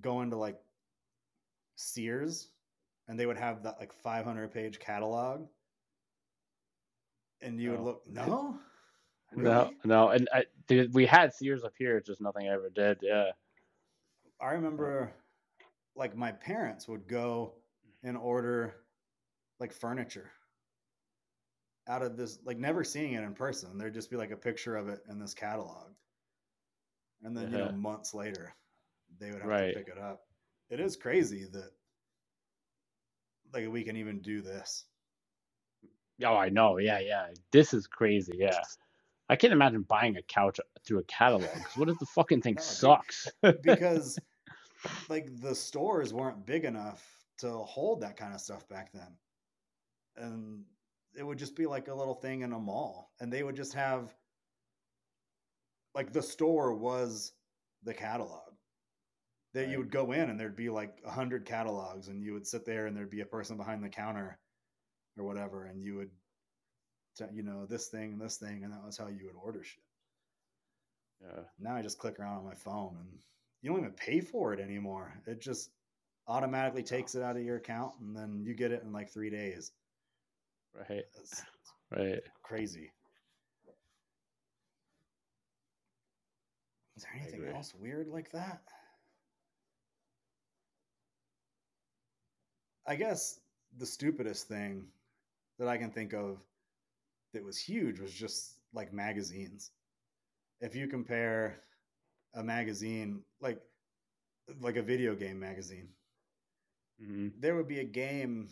[0.00, 0.60] going to like
[1.76, 2.50] Sears
[3.06, 5.48] and they would have that like 500 page catalog?
[7.42, 8.58] And you would look, no?
[9.36, 9.76] No, Really?
[9.84, 12.98] no, and I, dude, we had Sears up here, it's just nothing I ever did.
[13.02, 13.32] Yeah,
[14.40, 15.12] I remember
[15.96, 17.54] like my parents would go
[18.02, 18.76] and order
[19.60, 20.30] like furniture
[21.88, 23.76] out of this, like never seeing it in person.
[23.78, 25.88] There'd just be like a picture of it in this catalog.
[27.22, 28.54] And then, you know, months later,
[29.18, 29.72] they would have Right.
[29.74, 30.22] to pick it up.
[30.70, 31.70] It is crazy that
[33.52, 34.84] like we can even do this.
[36.24, 36.78] oh, I know.
[36.78, 37.28] Yeah, yeah.
[37.52, 38.34] This is crazy.
[38.38, 38.60] Yeah,
[39.30, 41.48] I can't imagine buying a couch through a catalog.
[41.76, 43.28] what if the fucking thing sucks?
[43.62, 44.18] because
[45.08, 47.06] like the stores weren't big enough
[47.38, 49.16] to hold that kind of stuff back then
[50.16, 50.64] and
[51.16, 53.72] it would just be like a little thing in a mall and they would just
[53.72, 54.14] have
[55.94, 57.32] like the store was
[57.84, 58.42] the catalog
[59.54, 59.70] that Right.
[59.70, 62.64] you would go in and there'd be like a hundred catalogs and you would sit
[62.64, 64.38] there and there'd be a person behind the counter
[65.16, 66.10] or whatever and you would
[67.34, 69.82] you know this thing and this thing and that was how you would order shit
[71.22, 71.42] yeah.
[71.58, 73.18] now I just click around on my phone and
[73.62, 75.12] you don't even pay for it anymore.
[75.26, 75.70] It just
[76.26, 79.30] automatically takes it out of your account and then you get it in like three
[79.30, 79.72] days.
[80.74, 81.04] Right,
[81.90, 82.20] right.
[82.42, 82.92] crazy.
[86.96, 88.60] Is there anything else weird like that?
[92.86, 93.40] I guess
[93.78, 94.86] the stupidest thing
[95.58, 96.38] that I can think of
[97.32, 99.70] that was huge was just like magazines.
[100.60, 101.62] If you compare
[102.34, 103.60] a magazine, like
[104.60, 105.88] like a video game magazine.
[106.98, 108.48] hmm There would be a game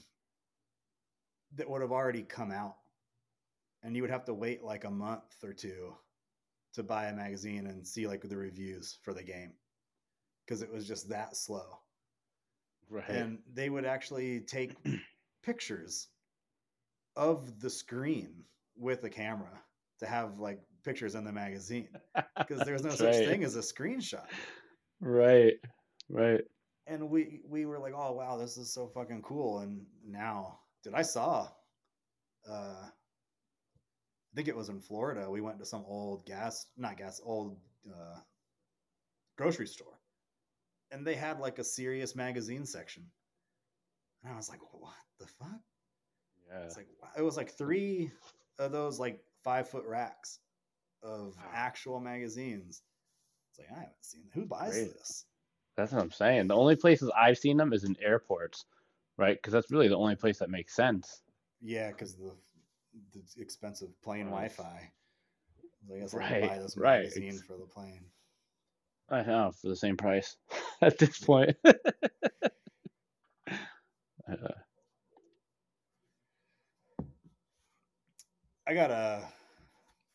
[1.56, 2.76] that would have already come out,
[3.82, 5.94] and you would have to wait like a month or two
[6.74, 9.52] to buy a magazine and see like the reviews for the game
[10.44, 11.80] because it was just that slow.
[12.90, 13.06] Right.
[13.08, 14.76] And they would actually take
[15.42, 16.08] pictures
[17.16, 18.44] of the screen
[18.78, 19.62] with a camera
[20.00, 21.88] to have like pictures in the magazine
[22.38, 23.26] because there's no such right.
[23.26, 24.26] thing as a screenshot.
[25.00, 25.54] Right.
[26.08, 26.40] Right.
[26.86, 29.60] And we we were like, oh wow, this is so fucking cool.
[29.60, 31.48] And now, dude, I saw,
[32.48, 35.30] uh, I think it was in Florida.
[35.30, 37.58] We went to some old gas, not gas, old
[37.88, 38.20] uh,
[39.36, 39.98] grocery store,
[40.90, 43.04] and they had like a serious magazine section.
[44.24, 45.60] And I was like, what the fuck?
[46.50, 46.64] Yeah.
[46.64, 48.10] It's like it was like three
[48.58, 50.40] of those like five foot racks
[51.02, 51.50] of Wow.
[51.54, 52.82] actual magazines.
[53.50, 54.92] It's like I haven't seen who buys Crazy.
[54.94, 55.26] this.
[55.76, 56.48] That's what I'm saying.
[56.48, 58.64] The only places I've seen them is in airports,
[59.16, 59.36] right?
[59.36, 61.22] Because that's really the only place that makes sense.
[61.60, 62.32] Yeah, because the
[63.12, 64.30] the expensive plane Right.
[64.30, 64.92] Wi-Fi.
[65.94, 67.04] I guess I Right, can buy this right.
[67.04, 68.04] magazine Ex- for the plane.
[69.10, 70.36] I know for the same price
[70.82, 71.56] at this point.
[74.28, 74.52] Uh,
[78.68, 79.26] I got a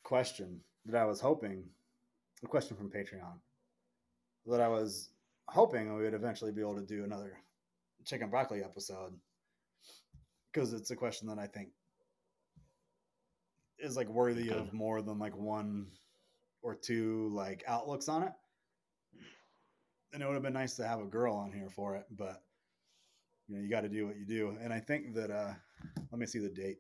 [0.04, 1.64] question that I was hoping,
[2.44, 3.40] a question from Patreon
[4.46, 5.10] that I was
[5.48, 7.40] hoping we would eventually be able to do another
[8.06, 9.14] chicken broccoli episode
[10.52, 11.70] because it's a question that I think
[13.80, 14.60] is like worthy Okay.
[14.60, 15.88] of more than like one
[16.62, 18.34] or two like outlooks on it.
[20.14, 22.44] And it would have been nice to have a girl on here for it, but
[23.48, 24.56] you know, you got to do what you do.
[24.62, 25.54] And I think that uh
[26.12, 26.78] let me see the date.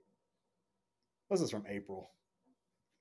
[1.33, 2.11] This is from April.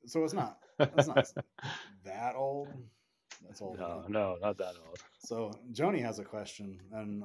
[0.07, 1.31] So it's not it's not
[2.07, 2.69] that old.
[3.45, 3.79] That's old.
[3.79, 4.99] no, no, not that old.
[5.19, 7.25] So Joni has a question, and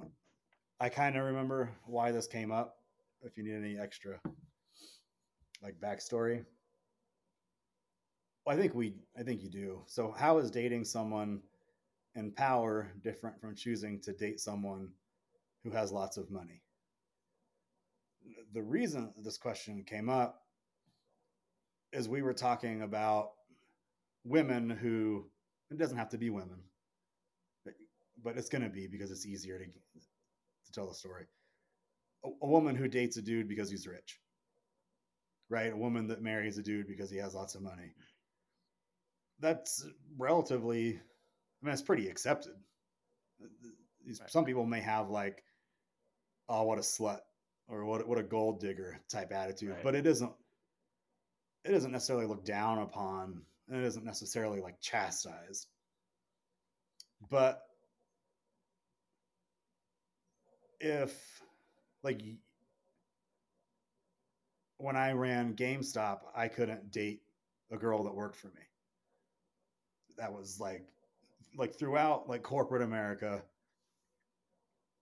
[0.81, 2.79] I kind of remember why this came up.
[3.21, 4.19] If you need any extra
[5.63, 6.43] like backstory,
[8.45, 9.83] well, I think we, I think you do.
[9.85, 11.39] So how is dating someone
[12.15, 14.89] in power different from choosing to date someone
[15.63, 16.61] who has lots of money?
[18.53, 20.41] The reason this question came up
[21.93, 23.31] is we were talking about
[24.23, 25.25] women who
[25.71, 26.59] it doesn't have to be women
[27.65, 27.73] but,
[28.23, 31.25] but it's going to be because it's easier to to tell the story.
[32.25, 34.19] A, a woman who dates a dude because he's rich
[35.49, 35.71] right?
[35.71, 37.93] A woman that marries a dude because he has lots of money.
[39.39, 39.85] That's
[40.17, 40.89] relatively
[41.61, 42.53] i mean it's pretty accepted.
[44.27, 45.43] Some people may have like
[46.49, 47.19] oh what a slut
[47.69, 49.83] or what, what a gold digger type attitude Right.
[49.83, 50.31] but it isn't
[51.67, 55.67] it isn't necessarily looked down upon and it isn't necessarily like chastised
[57.29, 57.63] but
[60.79, 61.41] if
[62.03, 62.21] like
[64.77, 67.21] when I ran GameStop, I couldn't date
[67.71, 68.61] a girl that worked for me.
[70.17, 70.85] That was like
[71.55, 73.43] like throughout like corporate America,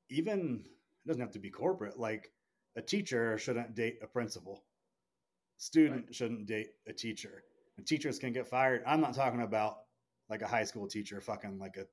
[0.10, 0.64] even
[1.04, 2.32] it doesn't have to be corporate, like
[2.76, 4.64] a teacher shouldn't date a principal.
[5.58, 7.44] Student shouldn't date a teacher.
[7.78, 8.84] And teachers can get fired.
[8.86, 9.78] I'm not talking about
[10.30, 11.86] like a high school teacher fucking like a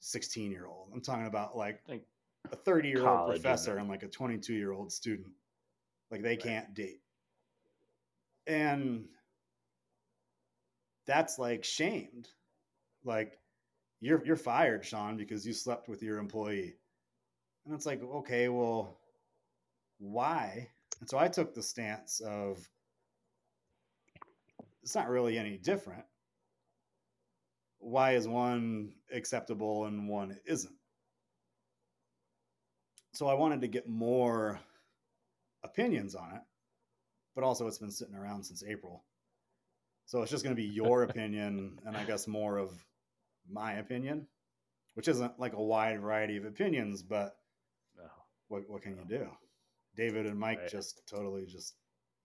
[0.00, 0.88] 16 year old.
[0.92, 1.80] I'm talking about like
[2.50, 5.32] a 30 year old professor and like a 22 year old student.
[6.10, 6.40] Like they Right.
[6.40, 7.00] can't date.
[8.46, 9.08] And
[11.06, 12.28] that's like shamed.
[13.04, 13.38] Like
[14.00, 16.76] you're you're fired, Sean, because you slept with your employee.
[17.66, 18.98] And it's like, okay, well,
[19.98, 20.70] why?
[21.00, 22.58] And so I took the stance of
[24.82, 26.04] it's not really any different.
[27.78, 30.74] Why is one acceptable and one isn't?
[33.12, 34.60] So I wanted to get more
[35.64, 36.42] opinions on it,
[37.34, 39.04] but also it's been sitting around since April.
[40.06, 42.72] So it's just going to be your opinion and I guess more of
[43.50, 44.26] my opinion,
[44.94, 47.36] which isn't like a wide variety of opinions, but
[47.96, 48.04] no.
[48.48, 49.28] what, what can you do?
[49.96, 50.70] David and Mike Right.
[50.70, 51.74] just totally just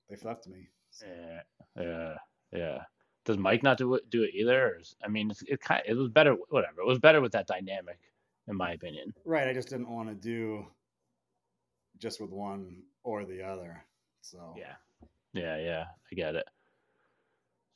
[0.10, 0.70] they fucked me.
[0.92, 1.42] So, Yeah,
[1.82, 2.18] yeah,
[2.52, 2.84] yeah.
[3.26, 4.68] Does Mike not do it do it either?
[4.68, 6.34] Or is, I mean, it's, it kind it was better.
[6.50, 6.82] Whatever.
[6.82, 8.00] It was better with that dynamic,
[8.48, 9.14] in my opinion.
[9.26, 10.68] Right, I just didn't want to do
[11.98, 13.84] just with one or the other.
[14.22, 14.76] So Yeah,
[15.34, 15.86] yeah, yeah.
[16.12, 16.48] I get it.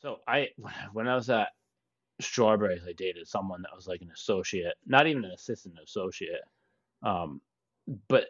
[0.02, 0.50] So I,
[0.94, 1.50] when I was at
[2.22, 6.42] Strawberries, I dated someone that was like an associate, not even an assistant associate.
[7.02, 7.42] Um,
[8.08, 8.28] but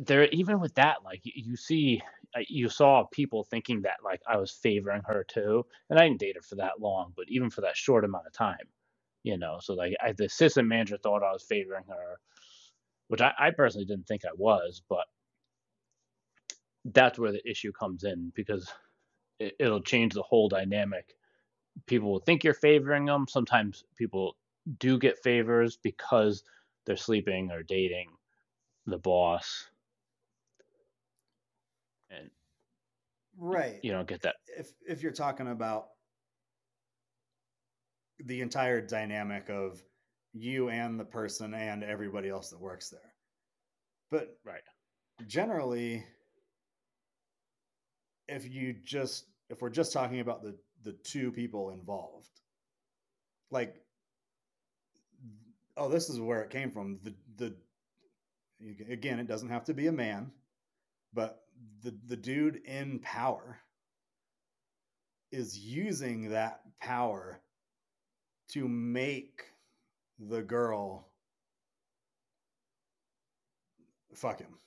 [0.00, 2.02] there, even with that, like you, you see,
[2.36, 6.20] uh, you saw people thinking that like I was favoring her too, and I didn't
[6.20, 8.66] date her for that long, but even for that short amount of time,
[9.22, 9.58] you know.
[9.60, 12.18] So like, I, the assistant manager thought I was favoring her,
[13.08, 15.06] which I, I personally didn't think I was, but
[16.86, 18.70] that's where the issue comes in because
[19.38, 21.14] it, it'll change the whole dynamic.
[21.86, 23.26] People will think you're favoring them.
[23.28, 24.36] Sometimes people
[24.78, 26.44] do get favors because
[26.86, 28.10] they're sleeping or dating
[28.86, 29.69] the boss,
[33.42, 33.80] Right.
[33.82, 34.36] you don't get that.
[34.58, 35.86] if if you're talking about
[38.26, 39.82] the entire dynamic of
[40.34, 43.14] you and the person and everybody else that works there.
[44.10, 44.62] But Right.
[45.26, 46.04] generally
[48.28, 52.28] if you just if we're just talking about the the two people involved
[53.50, 53.74] like
[55.76, 57.54] oh this is where it came from the the
[58.90, 60.30] again it doesn't have to be a man
[61.12, 61.39] but
[61.82, 63.58] the the dude in power
[65.32, 67.40] is using that power
[68.48, 69.42] to make
[70.18, 71.08] the girl
[74.14, 74.58] fuck him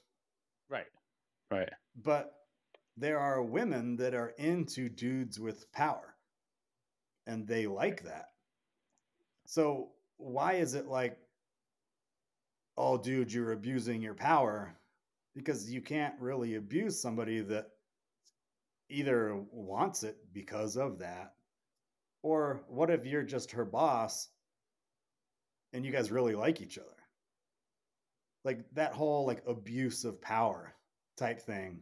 [0.70, 0.88] Right.
[1.52, 1.70] Right.
[2.04, 2.34] but
[2.98, 6.16] there are women that are into dudes with power
[7.28, 8.30] and they like that.
[9.46, 11.18] So why is it like,
[12.78, 14.76] oh, dude, you're abusing your power?
[15.36, 17.68] Because you can't really abuse somebody that
[18.90, 21.34] either wants it because of that,
[22.22, 24.30] or what if you're just her boss
[25.74, 26.88] and you guys really like each other?
[28.44, 30.76] Like that whole like abuse of power
[31.18, 31.82] type thing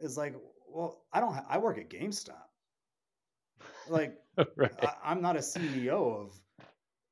[0.00, 0.34] is like,
[0.68, 1.32] well, I don't.
[1.34, 2.34] Ha- I work at GameStop.
[3.88, 4.18] Like,
[4.56, 4.72] right.
[4.82, 6.40] I, I'm not a CEO of,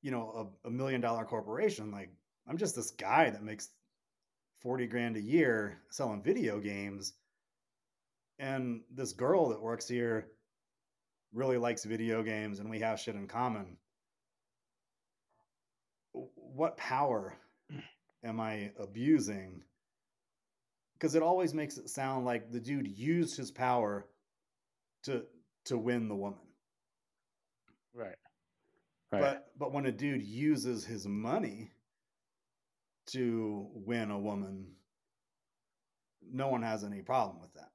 [0.02, 1.90] you know, a, a million dollar corporation.
[1.90, 2.10] Like,
[2.48, 3.70] I'm just this guy that makes
[4.60, 7.14] forty grand a year selling video games,
[8.38, 10.28] and this girl that works here
[11.32, 13.76] really likes video games, and we have shit in common.
[16.12, 17.36] What power
[18.24, 19.62] am I abusing?
[20.98, 24.06] because it always makes it sound like the dude used his power
[25.04, 25.22] to
[25.66, 26.38] to win the woman.
[27.94, 28.16] Right.
[29.12, 29.20] Right.
[29.20, 31.70] But but when a dude uses his money
[33.08, 34.66] to win a woman,
[36.22, 37.70] no one has any problem with that.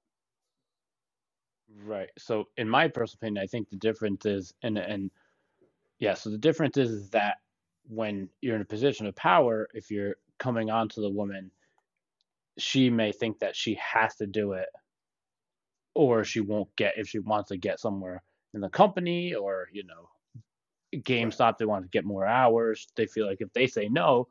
[1.84, 2.10] Right.
[2.18, 5.10] So, in my personal opinion, I think the difference is, and and
[6.00, 7.38] yeah, so the difference is that
[7.88, 11.52] when you're in a position of power, if you're coming on to the woman,
[12.58, 14.70] she may think that she has to do it,
[15.96, 18.24] or she won't get if she wants to get somewhere
[18.54, 20.10] in the company, or you know,
[20.96, 22.88] GameStop, they want to get more hours.
[22.96, 24.28] They feel like if they say no,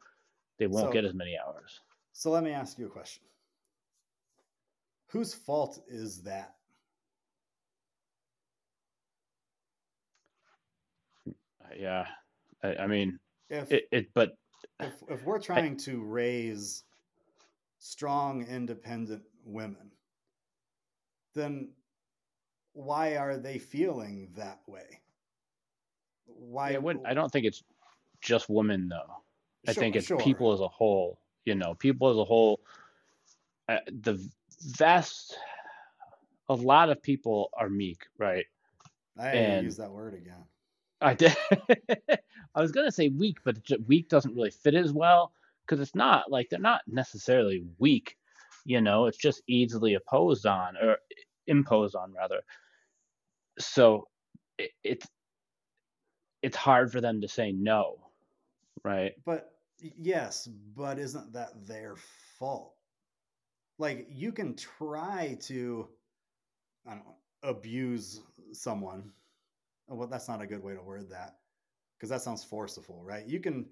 [0.60, 1.80] they won't So- get as many hours.
[2.12, 3.24] So let me ask you a question.
[5.06, 6.54] Whose fault is that?
[11.26, 12.06] Uh, Yeah.
[12.62, 14.36] I, I mean, If it, it, but
[14.78, 16.84] if if we're trying to raise
[17.78, 19.90] strong independent women
[21.34, 21.70] then
[22.74, 25.00] why are they feeling that way
[26.26, 27.06] why I wouldn't.
[27.06, 27.62] I don't think it's
[28.20, 29.22] just women though.
[29.66, 30.18] I Sure, think it's sure.
[30.18, 31.20] people as a whole.
[31.44, 32.60] You know, people as a whole.
[33.68, 34.18] Uh, the
[34.76, 35.36] vast,
[36.48, 38.46] a lot of people are meek, right?
[39.18, 40.44] i and- use that word again
[41.00, 41.36] I did.
[42.54, 43.56] I was gonna say weak, but
[43.86, 45.32] weak doesn't really fit as well
[45.64, 48.16] because it's not like they're not necessarily weak.
[48.64, 50.98] You know, it's just easily opposed on or
[51.46, 52.40] imposed on rather.
[53.58, 54.08] So
[54.58, 55.06] it, it's
[56.42, 58.09] it's hard for them to say no,
[58.84, 59.12] right?
[59.24, 59.52] but
[59.98, 61.94] yes but isn't that their
[62.38, 62.74] fault?
[63.78, 65.88] Like you can try to
[66.86, 68.20] i don't know abuse
[68.52, 69.10] someone.
[69.88, 71.36] Oh, well that's not a good way to word that
[71.96, 73.26] because that sounds forceful right?
[73.26, 73.66] You can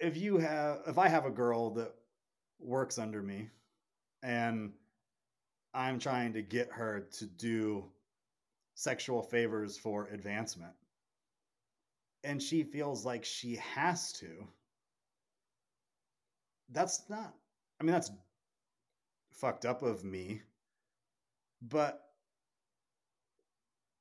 [0.00, 1.94] if you have if i have a girl that
[2.58, 3.48] works under me
[4.22, 4.72] and
[5.72, 7.84] i'm trying to get her to do
[8.74, 10.72] sexual favors for advancement
[12.24, 14.46] and she feels like she has to
[16.70, 17.34] that's not
[17.80, 18.10] i mean that's
[19.32, 20.42] fucked up of me
[21.62, 22.08] but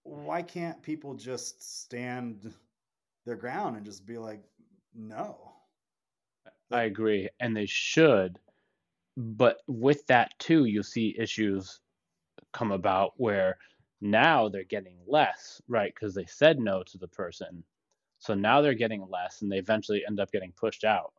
[0.04, 2.54] why can't people just stand
[3.26, 4.44] their ground and just be like
[4.94, 5.54] no
[6.72, 8.40] I agree, and they should.
[9.16, 11.80] But with that too, you'll see issues
[12.54, 13.58] come about where
[14.02, 15.94] now they're getting less, right?
[15.94, 17.64] Because they said no to the person.
[18.24, 21.14] So now they're getting less, and they eventually end up getting pushed out,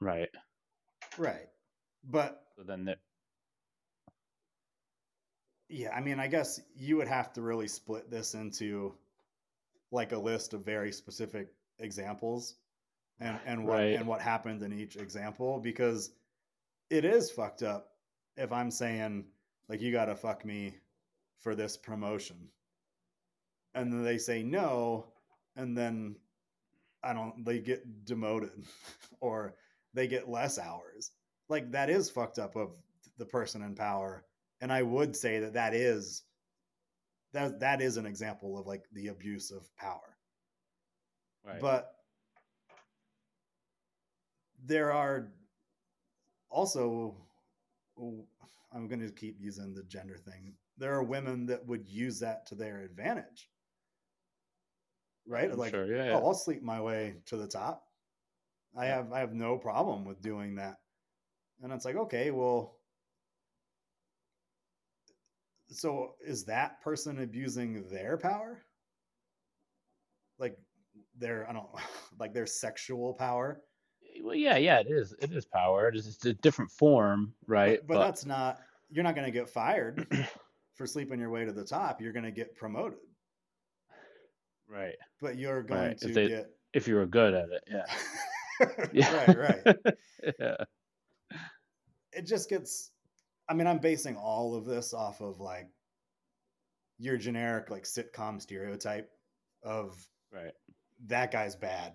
[0.00, 0.30] right?
[1.18, 1.48] right
[2.04, 2.94] but So then they
[5.68, 8.94] yeah i mean i guess you would have to really split this into
[9.92, 11.48] like a list of very specific
[11.78, 12.56] examples
[13.20, 13.96] and and what Right.
[13.96, 16.12] and what happened in each example because
[16.90, 17.92] it is fucked up
[18.36, 19.26] if I'm saying
[19.68, 20.74] like you got to fuck me
[21.38, 22.48] for this promotion.
[23.74, 25.06] And then they say no
[25.56, 26.16] and then
[27.02, 28.64] I don't they get demoted
[29.20, 29.54] or
[29.94, 31.10] they get less hours.
[31.48, 32.70] Like that is fucked up of
[33.18, 34.24] the person in power
[34.60, 36.22] and I would say that that is
[37.32, 40.16] that that is an example of like the abuse of power.
[41.44, 41.60] Right.
[41.60, 41.92] But
[44.64, 45.28] there are
[46.50, 47.16] also
[47.98, 50.54] I'm going to keep using the gender thing.
[50.78, 53.48] There are women that would use that to their advantage.
[55.28, 55.50] Right?
[55.50, 56.14] I'm like sure, yeah, oh, yeah.
[56.14, 57.82] I'll sleep my way to the top.
[58.76, 60.76] I have I have no problem with doing that.
[61.62, 62.76] And it's like, okay, well
[65.68, 68.62] so is that person abusing their power?
[70.38, 70.56] Like
[71.18, 71.68] their I don't
[72.18, 73.60] like their sexual power?
[74.02, 75.14] Eh, well, yeah, yeah, it is.
[75.20, 75.88] It is power.
[75.88, 77.80] It is just a different form, right?
[77.86, 78.60] But, but that's not
[78.90, 80.06] you're not going to get fired
[80.74, 82.00] for sleeping your way to the top.
[82.00, 82.98] You're going to get promoted.
[84.68, 84.94] Right.
[85.20, 87.86] But you're going Right, to if they- get If you were good at it, yeah.
[88.92, 89.26] Yeah.
[89.26, 89.76] right, right.
[90.40, 90.56] yeah.
[92.12, 92.90] it just gets
[93.50, 95.68] i mean i'm basing all of this off of like
[96.98, 99.10] your generic like sitcom stereotype
[99.62, 99.94] of
[100.32, 100.52] Right.
[101.08, 101.92] that guy's bad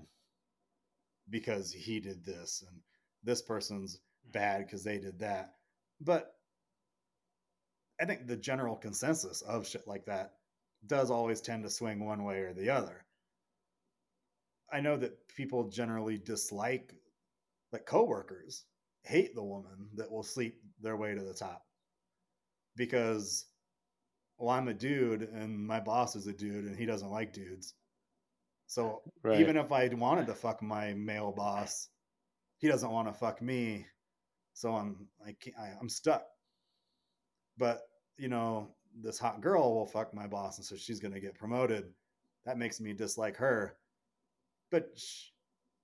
[1.31, 2.79] because he did this and
[3.23, 4.31] this person's hmm.
[4.33, 5.53] bad because they did that
[5.99, 6.35] but
[7.99, 10.33] i think the general consensus of shit like that
[10.87, 13.05] does always tend to swing one way or the other.
[14.71, 16.93] I know that people generally dislike
[17.71, 18.65] like coworkers
[19.03, 21.63] hate the woman that will sleep their way to the top.
[22.75, 23.45] Because
[24.37, 27.73] well i'm a dude and my boss is a dude and he doesn't like dudes.
[28.67, 29.39] So Right.
[29.39, 31.89] even if i wanted to fuck my male boss
[32.59, 33.85] he doesn't want to fuck me.
[34.53, 36.23] So i'm i can't, I, i'm stuck.
[37.57, 37.81] But
[38.17, 38.69] you know
[38.99, 41.85] this hot girl will fuck my boss and so she's going to get promoted.
[42.45, 43.75] That makes me dislike her.
[44.71, 45.29] But sh-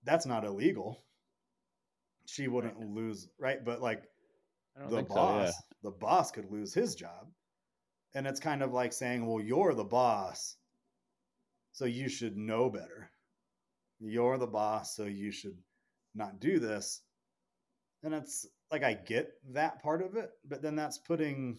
[0.04, 1.04] that's not illegal.
[2.26, 3.64] She wouldn't lose right?
[3.64, 4.04] But like
[4.90, 7.28] the boss so, the boss could lose his job.
[8.14, 10.56] And it's kind of like saying well you're the boss
[11.72, 13.12] so you should know better.
[14.00, 15.58] You're the boss so you should
[16.16, 17.02] not do this.
[18.04, 21.58] And it's like i get that part of it but then that's putting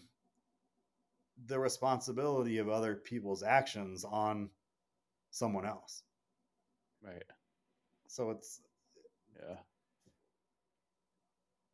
[1.47, 4.49] the responsibility of other people's actions on
[5.31, 6.03] someone else.
[7.03, 7.23] Right.
[8.07, 8.61] so it's
[9.39, 9.55] Yeah.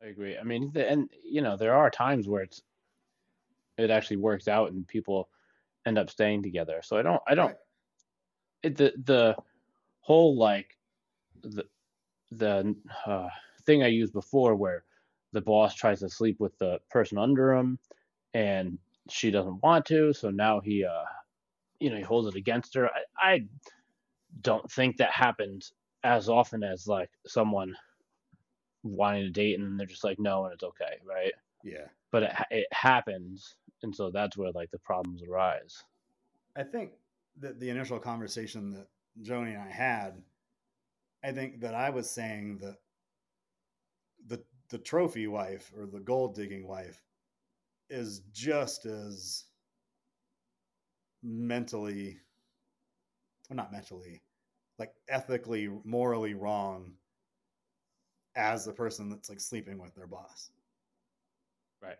[0.02, 0.36] I agree.
[0.38, 2.62] I mean, the, and you know, there are times where it's
[3.78, 5.28] it actually works out and people
[5.86, 6.80] end up staying together.
[6.82, 7.56] So I don't I don't right.
[8.62, 9.36] it, the the
[10.00, 10.76] whole like
[11.42, 11.64] the
[12.30, 12.74] the
[13.06, 13.28] uh,
[13.64, 14.84] thing I used before where
[15.32, 17.78] the boss tries to sleep with the person under him
[18.34, 18.78] and
[19.10, 21.04] she doesn't want to, so now he uh
[21.80, 22.88] you know he holds it against her.
[22.88, 23.40] I, I
[24.42, 25.72] don't think that happens
[26.04, 27.76] as often as like someone
[28.82, 31.32] wanting to date and they're just like no and it's okay, right?
[31.64, 35.82] yeah But it it happens, and so that's where like the problems arise.
[36.56, 36.92] I think
[37.40, 38.88] that the initial conversation that
[39.22, 40.22] Joni and I had,
[41.24, 42.76] I think that I was saying that
[44.26, 47.02] the the trophy wife or the gold digging wife
[47.90, 49.44] is just as
[51.22, 52.18] mentally
[53.48, 54.22] well, not mentally
[54.78, 56.92] like ethically morally wrong
[58.36, 60.50] as the person that's like sleeping with their boss
[61.82, 61.96] Right.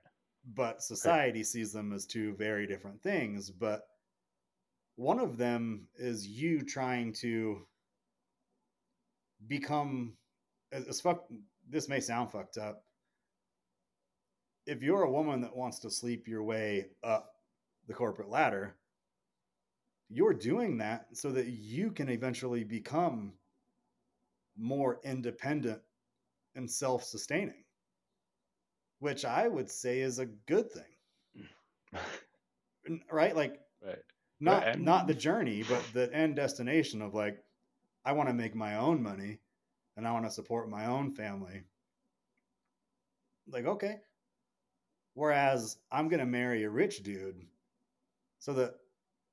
[0.54, 3.88] but society sees them as two very different things but
[4.96, 7.66] one of them is you trying to
[9.46, 10.16] become
[10.72, 11.26] as, as fuck
[11.68, 12.85] this may sound fucked up
[14.66, 17.34] if you're a woman that wants to sleep your way up
[17.86, 18.74] the corporate ladder
[20.08, 23.32] you're doing that so that you can eventually become
[24.56, 25.80] more independent
[26.54, 27.64] and self-sustaining
[29.00, 30.82] which i would say is a good thing.
[33.10, 33.34] Right?
[33.34, 33.98] Like right.
[34.38, 37.38] not not the journey but the end destination of like
[38.04, 39.40] i want to make my own money
[39.96, 41.64] and i want to support my own family.
[43.48, 43.96] Like okay
[45.16, 47.44] whereas i'm going to marry a rich dude
[48.38, 48.74] so that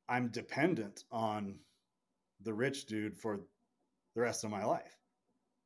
[0.10, 1.60] i'm dependent on
[2.44, 3.40] the rich dude for
[4.16, 4.98] the rest of my life.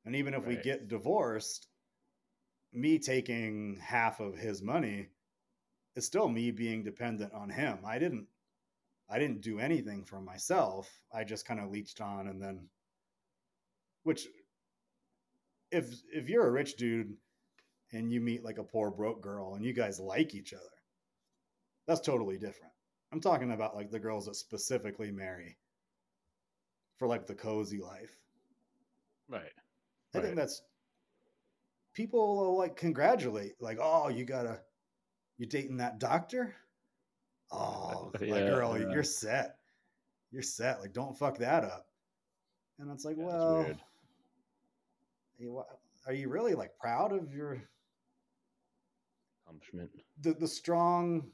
[0.06, 1.68] And even if we get divorced
[2.74, 5.08] me taking half of his money
[5.96, 7.80] is still me being dependent on him.
[7.86, 8.28] I didn't
[9.10, 10.90] I didn't do anything for myself.
[11.14, 12.68] I just kind of leached on and then
[14.04, 14.28] which
[15.72, 17.16] if if you're a rich dude
[17.94, 20.64] and you meet like a poor broke girl and you guys like each other,
[21.88, 22.74] that's totally different.
[23.14, 25.58] I'm talking about like the girls that specifically marry
[26.98, 28.18] for like the cozy life.
[29.30, 29.52] Right.
[30.14, 30.24] I Right.
[30.26, 30.62] think that's
[31.94, 34.60] people will like congratulate, like, oh, you gotta
[35.38, 36.56] you dating that doctor?
[37.52, 38.90] Oh, my Yeah, girl, yeah.
[38.92, 39.58] you're set.
[40.32, 40.82] You're set.
[40.82, 41.88] Like, don't fuck that up.
[42.80, 43.80] And it's like, Yeah, well, weird.
[45.38, 45.66] you wa-
[46.06, 47.62] are you really like proud of your
[49.48, 49.92] Accomplishment.
[50.22, 51.32] the the strong?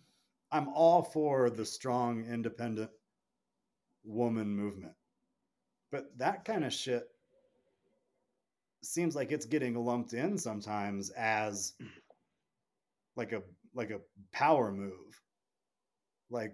[0.52, 2.92] I'm all for the strong, independent
[4.04, 4.94] woman movement,
[5.92, 7.08] but that kind of shit
[8.84, 11.74] seems like it's getting lumped in sometimes as
[13.16, 13.42] like a
[13.74, 14.02] like a
[14.32, 15.20] power move.
[16.30, 16.54] Like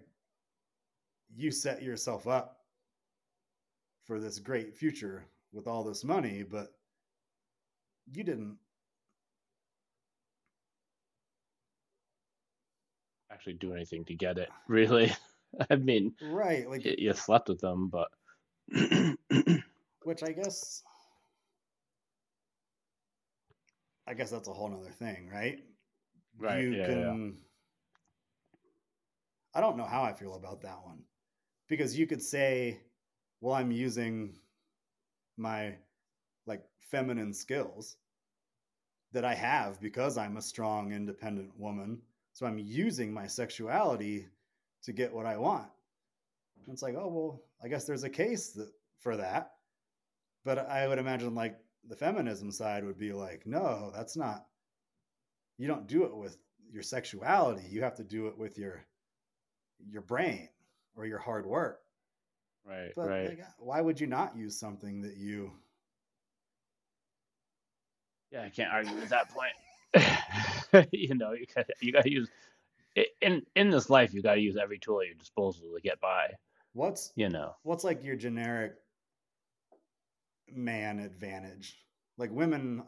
[1.36, 2.60] you set yourself up
[4.06, 6.70] for this great future with all this money, but
[8.12, 8.58] you didn't
[13.40, 14.50] Actually, do anything to get it.
[14.68, 15.14] Really.
[15.70, 18.10] I mean, right like you slept with them, but
[20.04, 20.84] which I guess
[24.06, 25.64] I guess that's a whole nother thing, right?
[26.38, 26.86] Right, You yeah, yeah.
[26.86, 27.38] can
[29.56, 31.00] I don't know how I feel about that one.
[31.70, 32.82] Because you could say,
[33.40, 34.36] well, I'm using
[35.38, 35.76] my
[36.46, 37.96] like feminine skills
[39.14, 42.02] that I have because I'm a strong, independent woman.
[42.40, 44.26] So I'm using my sexuality
[44.84, 45.68] to get what I want.
[46.66, 49.56] And it's like, oh well, I guess there's a case that, for that.
[50.46, 51.58] But I would imagine like
[51.90, 54.46] the feminism side would be like, no, that's not.
[55.58, 56.38] You don't do it with
[56.72, 57.68] your sexuality.
[57.70, 58.86] You have to do it with your
[59.86, 60.48] your brain
[60.96, 61.82] or your hard work.
[62.66, 63.30] right, But right.
[63.32, 65.52] like, why would you not use something that you?
[68.32, 69.52] Yeah, I can't argue with that point.
[70.92, 72.30] you know, you got you got to use
[73.22, 74.14] in in this life.
[74.14, 76.30] You got to use every tool at your disposal to get by.
[76.74, 78.76] What's You know, what's like your generic
[80.52, 81.78] man advantage?
[82.18, 82.84] Like women,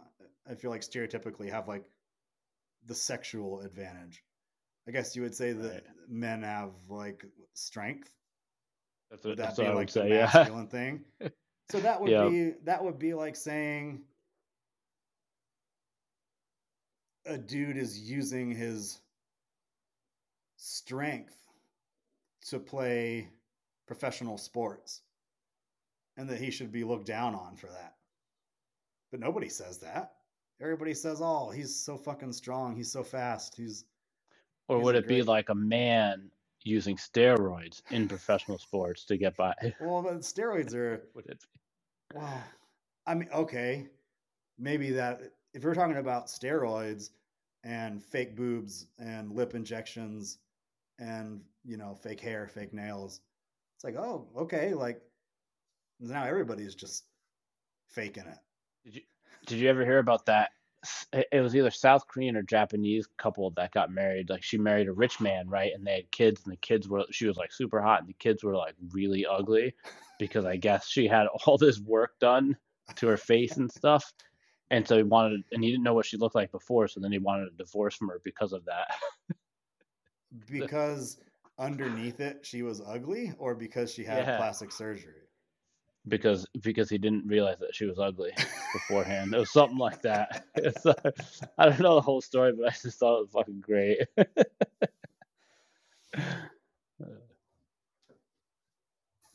[0.49, 1.85] I feel like stereotypically have like
[2.85, 4.23] the sexual advantage.
[4.87, 5.83] I guess you would say that Right.
[6.07, 8.11] men have like strength.
[9.09, 10.09] that's Would what, that that's be what I would say.
[10.09, 11.03] Yeah, thing?
[11.69, 12.27] So that would Yeah.
[12.31, 14.01] be that would be like saying
[17.31, 18.99] a dude is using his
[20.57, 21.35] strength
[22.47, 23.29] to play
[23.87, 25.01] professional sports
[26.17, 27.95] and that he should be looked down on for that.
[29.11, 30.13] But nobody says that.
[30.61, 32.75] Everybody says, "Oh, he's so fucking strong.
[32.75, 33.55] He's so fast.
[33.55, 33.85] He's
[34.67, 36.29] or He's would it be like a man
[36.63, 39.55] using steroids in professional sports to get by?
[39.81, 42.17] well, but steroids are Would it be?
[42.19, 42.43] Well,
[43.07, 43.87] I mean, okay,
[44.59, 45.21] maybe that
[45.53, 47.09] if we're talking about steroids
[47.63, 50.39] and fake boobs and lip injections
[50.99, 53.21] and you know fake hair, fake nails,
[53.75, 55.01] it's like, oh, okay, like
[55.99, 57.05] now everybody's just
[57.89, 58.37] faking it.
[58.83, 59.01] Did you
[59.45, 60.51] did you ever hear about that?
[61.13, 64.29] It it was either South Korean or Japanese couple that got married.
[64.29, 65.71] Like she married a rich man, right?
[65.73, 68.13] And they had kids, and the kids were she was like super hot, and the
[68.13, 69.73] kids were like really ugly
[70.19, 72.57] because I guess she had all this work done
[72.95, 74.11] to her face and stuff.
[74.71, 77.11] And so he wanted, and he didn't know what she looked like before, so then
[77.11, 78.87] he wanted a divorce from her because of that.
[80.49, 81.19] Because
[81.59, 84.37] underneath it, she was ugly, or because she had Yeah.
[84.37, 85.27] plastic surgery.
[86.07, 88.31] because because he didn't realize that she was ugly
[88.73, 89.33] beforehand.
[89.33, 90.45] It was something like that.
[90.55, 90.93] It's, uh,
[91.57, 93.99] I don't know the whole story, but I just thought it was fucking great.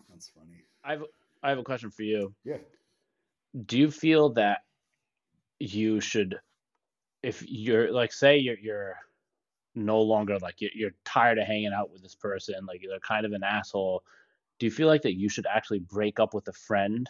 [0.08, 0.64] That's funny.
[0.84, 1.04] I've
[1.42, 2.34] I have a question for you.
[2.44, 2.58] Yeah.
[3.66, 4.65] Do you feel that
[5.58, 6.38] you should,
[7.22, 8.96] if you're like, say you're you're
[9.74, 13.26] no longer like you're, you're tired of hanging out with this person, like they're kind
[13.26, 14.02] of an asshole.
[14.58, 17.08] Do you feel like that you should actually break up with a friend,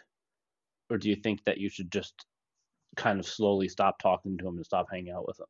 [0.91, 2.27] or do you think that you should just
[2.97, 5.49] kind of slowly stop talking to them and stop hanging out with them?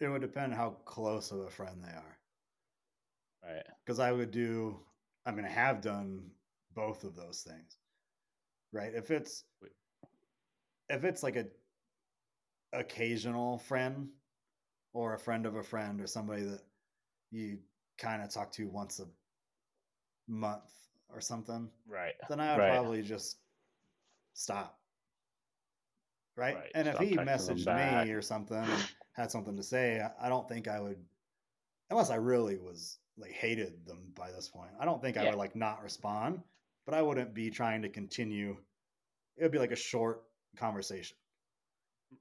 [0.00, 2.18] It would depend how close of a friend they are.
[3.44, 3.62] Right.
[3.84, 4.78] because I would do.
[5.26, 6.30] I mean, I have done
[6.74, 7.76] both of those things,
[8.72, 8.92] right?
[8.94, 9.72] If it's Wait.
[10.88, 11.46] if it's like a
[12.72, 14.10] occasional friend
[14.92, 16.62] or a friend of a friend or somebody that
[17.30, 17.60] you
[17.98, 19.06] kind of talk to once a
[20.26, 20.72] month
[21.08, 22.14] or something, Right.
[22.28, 22.68] then I would Right.
[22.68, 23.38] probably just
[24.34, 24.78] stop.
[26.36, 26.54] Right?
[26.54, 30.28] Right, And if he messaged me or something and had something to say, I, I
[30.28, 31.04] don't think I would,
[31.90, 34.72] unless I really was like hated them by this point.
[34.80, 36.42] I don't think I would like not respond,
[36.86, 38.64] but I wouldn't be trying to continue.
[39.36, 40.24] It would be like a short
[40.56, 41.16] conversation.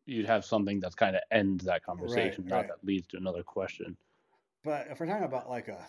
[0.05, 2.67] You'd have something that's kind of ends that conversation, not right.
[2.67, 3.95] that leads to another question.
[4.63, 5.87] But if we're talking about like a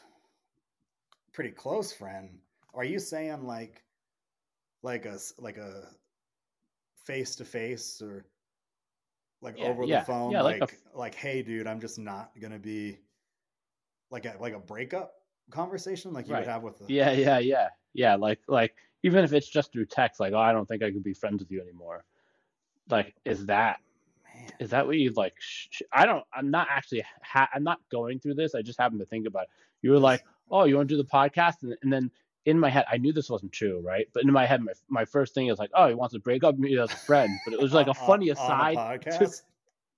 [1.33, 2.39] pretty close friend,
[2.75, 3.83] are you saying like
[4.83, 5.89] like a like a
[7.05, 8.27] face to face or
[9.41, 11.99] like Yeah, over yeah, the phone yeah, like like a like, hey dude, I'm just
[11.99, 12.99] not to be
[14.11, 15.15] like a like a breakup
[15.51, 18.15] conversation like you would have with the Yeah, yeah, yeah, yeah.
[18.15, 21.03] Like, like even if it's just through text, like, oh, I don't think I could
[21.03, 22.05] be friends with you anymore.
[22.89, 23.81] Like, is that.
[24.63, 25.35] Is that what you like?
[25.39, 26.25] Sh- sh- I don't.
[26.35, 27.05] I'm not actually.
[27.23, 28.55] Ha- I'm not going through this.
[28.55, 29.49] I just happened to think about it.
[29.83, 32.11] You were like, oh, you want to do the podcast, and, and then
[32.45, 34.07] in my head, I knew this wasn't true, right?
[34.13, 36.43] But in my head, my, my first thing is like, oh, he wants to break
[36.45, 37.31] up with me as a friend.
[37.45, 38.77] But it was like a On- funny aside.
[38.77, 39.31] a to-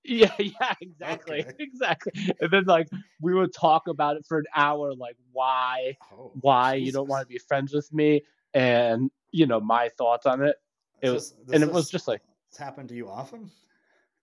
[0.07, 1.51] Yeah, yeah, exactly, Okay.
[1.59, 2.11] exactly.
[2.39, 2.87] And then like
[3.21, 7.21] we would talk about it for an hour, like why, Oh, why you don't want
[7.21, 8.21] to be friends with me,
[8.53, 10.57] and you know my thoughts on it.
[11.01, 13.49] It was, and it was just like It's happened to you often?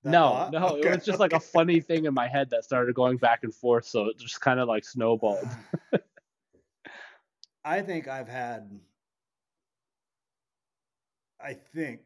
[0.05, 0.53] No, thought?
[0.53, 3.45] no, it was just like a funny thing in my head that started going back
[3.45, 5.49] and forth, so it just kind of like snowballed.
[7.65, 8.81] I think I've had.
[11.41, 12.01] I think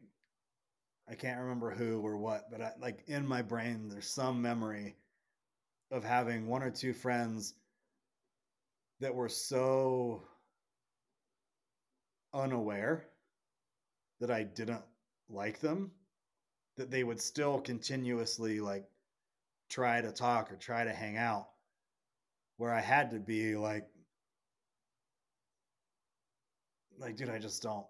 [1.09, 4.95] I can't remember who or what, but I, like in my brain, there's some memory
[5.89, 7.55] of having one or two friends
[8.99, 10.23] that were so
[12.33, 13.05] unaware
[14.19, 14.81] that I didn't
[15.29, 15.91] like them
[16.77, 18.85] that they would still continuously like
[19.69, 21.47] try to talk or try to hang out
[22.57, 23.87] where I had to be like
[26.99, 27.85] like dude I just don't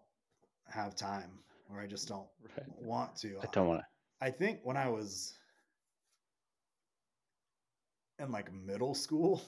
[0.69, 1.31] have time
[1.69, 2.27] or I just don't
[2.57, 2.67] Right.
[2.81, 3.37] want to.
[3.41, 3.85] I don't want to.
[4.25, 5.37] I think when I was
[8.19, 9.41] in like middle school,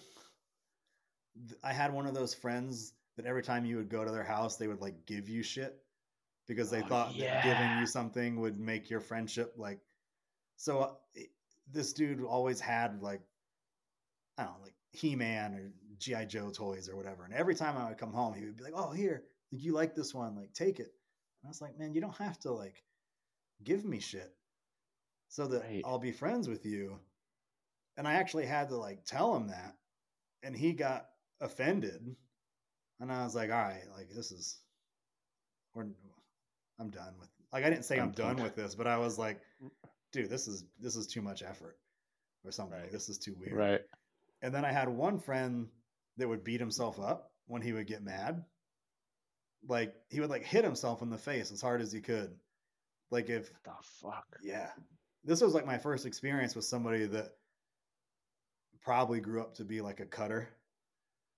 [1.63, 4.57] I had one of those friends that every time you would go to their house,
[4.57, 5.75] they would like give you shit
[6.49, 9.79] because they Oh, thought that giving you something would make your friendship like.
[10.57, 11.21] So uh,
[11.71, 13.21] this dude always had like,
[14.37, 17.77] I don't know, like He Man or GI Joe toys or whatever, and every time
[17.77, 20.35] I would come home, he would be like, "Oh, here, like, you like this one?
[20.35, 20.93] Like, take it."
[21.41, 22.83] And I was like, "Man, you don't have to like
[23.63, 24.35] give me shit
[25.29, 25.81] so that Right.
[25.83, 26.99] I'll be friends with you."
[27.97, 29.77] And I actually had to like tell him that,
[30.43, 31.09] and he got
[31.41, 32.15] offended.
[32.99, 34.59] And I was like, "All right, like this is,
[35.73, 35.87] we're,
[36.79, 39.17] I'm done with." Like I didn't say I'm, I'm done with this, but I was
[39.17, 39.69] like, mm.
[40.11, 41.77] "Dude, this is this is too much effort."
[42.45, 42.79] Or something.
[42.79, 43.53] Like, this is too weird.
[43.53, 43.81] Right.
[44.41, 45.67] And then I had one friend
[46.17, 48.45] that would beat himself up when he would get mad.
[49.67, 52.33] Like he would like hit himself in the face as hard as he could.
[53.11, 54.37] Like if The fuck.
[54.41, 54.69] yeah.
[55.25, 57.31] This was like my first experience with somebody that
[58.81, 60.49] probably grew up to be like a cutter.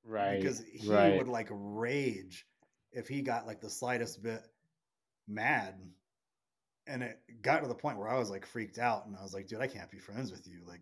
[0.05, 0.39] Right.
[0.39, 1.17] Because he right.
[1.17, 2.45] would like rage
[2.91, 4.41] if he got like the slightest bit
[5.27, 5.75] mad.
[6.87, 9.33] And it got to the point where I was like freaked out and I was
[9.33, 10.61] like, dude, I can't be friends with you.
[10.67, 10.81] Like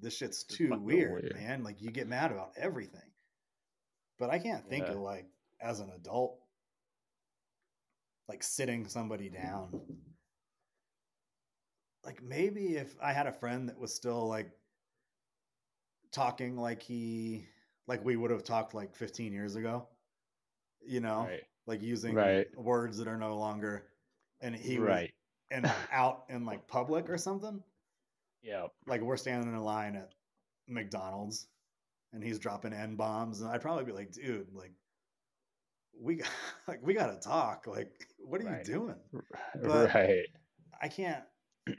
[0.00, 1.34] this shit's too weird, weird.
[1.36, 1.64] man.
[1.64, 3.00] Like you get mad about everything.
[4.18, 4.92] But I can't think Yeah.
[4.94, 5.26] of like
[5.60, 6.38] as an adult
[8.28, 9.80] like sitting somebody down.
[12.04, 14.50] Like maybe if I had a friend that was still like
[16.12, 17.46] talking like he
[17.86, 19.88] like we would have talked like 15 years ago,
[20.86, 21.42] you know, Right.
[21.66, 22.46] Like using Right.
[22.58, 23.86] words that are no longer
[24.40, 25.12] and he right.
[25.50, 27.62] and out in like public or something.
[28.42, 28.66] Yeah.
[28.86, 30.12] Like we're standing in a line at
[30.68, 31.46] McDonald's
[32.12, 34.72] and he's dropping N bombs and I'd probably be like, dude, like
[36.00, 36.28] we got
[36.68, 37.66] like we gotta talk.
[37.66, 38.66] Like, what are Right.
[38.66, 38.96] you doing?
[39.62, 40.26] But- right.
[40.82, 41.22] I can't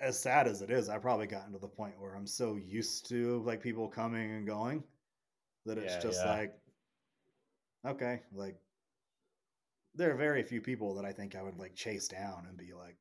[0.00, 3.08] as sad as it is, I've probably gotten to the point where I'm so used
[3.10, 4.82] to like people coming and going
[5.64, 6.32] that it's Yeah, just yeah.
[6.32, 6.54] like
[7.86, 8.56] okay, like
[9.94, 12.72] there are very few people that I think I would like chase down and be
[12.72, 12.96] like,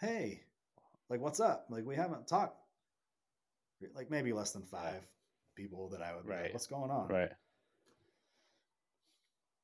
[0.00, 0.42] "Hey,
[1.08, 1.66] like what's up?
[1.70, 2.56] Like we haven't talked."
[3.94, 5.02] Like maybe less than five
[5.56, 6.52] people that I would be like, Right.
[6.52, 7.30] "What's going on?" Right.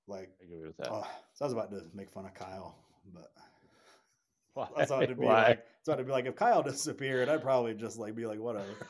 [0.07, 0.89] Like, I agree with that.
[0.91, 2.75] oh, so I was about to make fun of Kyle,
[3.15, 3.31] but
[4.55, 4.69] Why?
[4.77, 5.49] I thought it'd be Why?
[5.49, 8.89] like, so it'd be like if Kyle disappeared, I'd probably just like be like, whatever.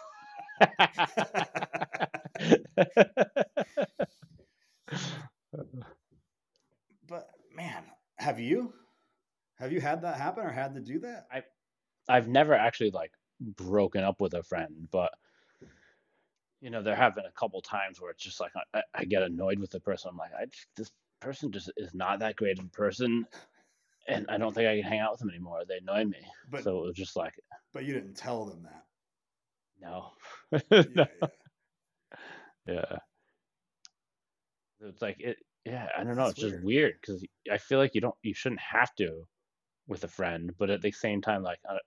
[7.06, 7.84] But man,
[8.16, 8.72] have you?
[9.58, 11.26] Have you had that happen or had to do that?
[11.32, 11.42] I
[12.08, 15.10] I've never actually like broken up with a friend, but
[16.60, 19.22] you know, there have been a couple times where it's just like I, I get
[19.22, 20.10] annoyed with the person.
[20.10, 20.90] I'm like, I just, this
[21.20, 23.26] person just is not that great in person,
[24.08, 25.62] and I don't think I can hang out with them anymore.
[25.68, 26.18] They annoy me.
[26.50, 27.34] But so it was just like,
[27.72, 28.84] but you didn't tell them that.
[29.80, 30.10] No.
[30.70, 31.06] Yeah, no.
[31.22, 31.26] yeah.
[32.66, 32.98] Yeah.
[34.80, 35.38] It's like it.
[35.72, 36.26] Yeah, I don't know.
[36.26, 36.94] That's It's just weird.
[37.00, 39.26] because I feel like you don't, you shouldn't have to
[39.86, 41.78] with a friend, but at the same time, like, I,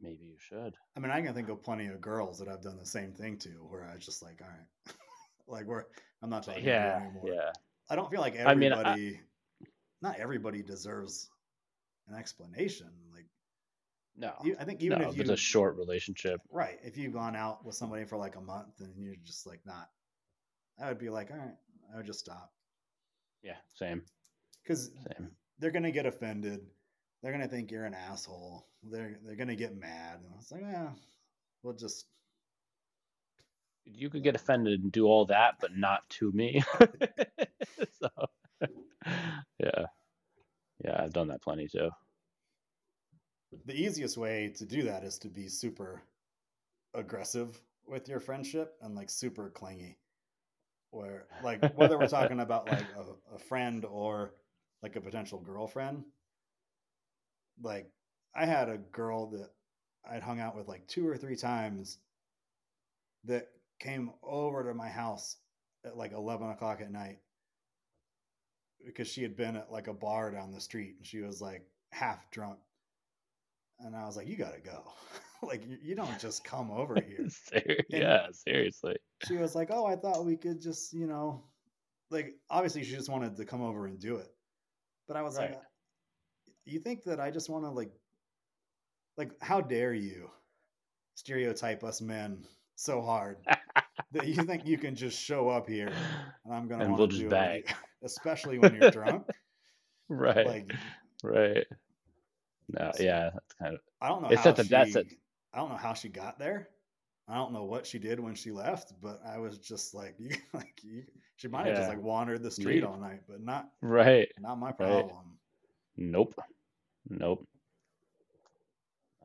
[0.00, 0.74] maybe you should.
[0.96, 3.38] I mean, I can think of plenty of girls that I've done the same thing
[3.38, 4.94] to, where I was just like, all right,
[5.48, 5.84] like we're
[6.22, 7.24] I'm not talking to you Yeah, anymore.
[7.32, 7.50] yeah.
[7.88, 9.20] I don't feel like I mean, I- everybody,
[10.02, 11.30] not everybody deserves
[12.08, 12.88] an explanation.
[13.12, 13.26] Like,
[14.16, 16.40] No, you, I think even no, if it's a short relationship.
[16.50, 19.60] right, if you've gone out with somebody for like a month and you're just like
[19.64, 19.88] not,
[20.82, 21.54] I would be like, all right,
[21.92, 22.52] I would just stop
[23.42, 24.02] Yeah, same,
[24.62, 25.30] because same.
[25.58, 26.60] they're gonna get offended.
[27.22, 28.66] They're gonna think you're an asshole.
[28.82, 30.20] They're they're gonna get mad.
[30.24, 30.90] And it's like, yeah,
[31.62, 32.06] we'll just
[33.86, 36.62] You could get offended and do all that, but not to me.
[38.00, 38.08] so,
[39.58, 39.86] yeah,
[40.84, 41.90] yeah, I've done that plenty too.
[43.64, 46.02] the easiest way to do that is to be super
[46.94, 49.98] aggressive with your friendship and like super clingy
[50.96, 54.34] where like whether we're talking about like a, a friend or
[54.82, 56.04] like a potential girlfriend
[57.62, 57.90] like
[58.34, 59.50] i had a girl that
[60.10, 61.98] i'd hung out with like two or three times
[63.24, 63.48] that
[63.78, 65.36] came over to my house
[65.84, 67.18] at like 11 o'clock at night
[68.84, 71.62] because she had been at like a bar down the street and she was like
[71.90, 72.58] half drunk
[73.80, 74.82] and I was like, "You gotta go.
[75.42, 78.96] like, you, you don't just come over here." Ser- yeah, seriously.
[79.18, 81.44] She was like, "Oh, I thought we could just, you know,
[82.10, 84.34] like obviously she just wanted to come over and do it."
[85.08, 85.58] But I was like,
[86.66, 87.92] "You think that I just want to like,
[89.16, 90.30] like, how dare you
[91.14, 92.46] stereotype us men
[92.76, 93.38] so hard
[94.12, 95.88] that you think you can just show up here
[96.44, 97.62] and I'm gonna And we'll just it bang.
[97.66, 97.74] you?"
[98.04, 99.24] especially when you're drunk."
[100.08, 100.74] right, Like,
[101.22, 101.66] right.
[102.68, 105.04] No, yeah, that's kind of I don't know It's how such a- she, that's a-
[105.54, 106.68] I don't know how she got there.
[107.28, 110.30] I don't know what she did when she left, but I was just like, you,
[110.52, 111.04] like you,
[111.36, 114.28] she might have just like wandered the street all night, but not right.
[114.38, 115.38] not my problem.
[115.96, 116.34] Nope,
[117.08, 117.46] nope.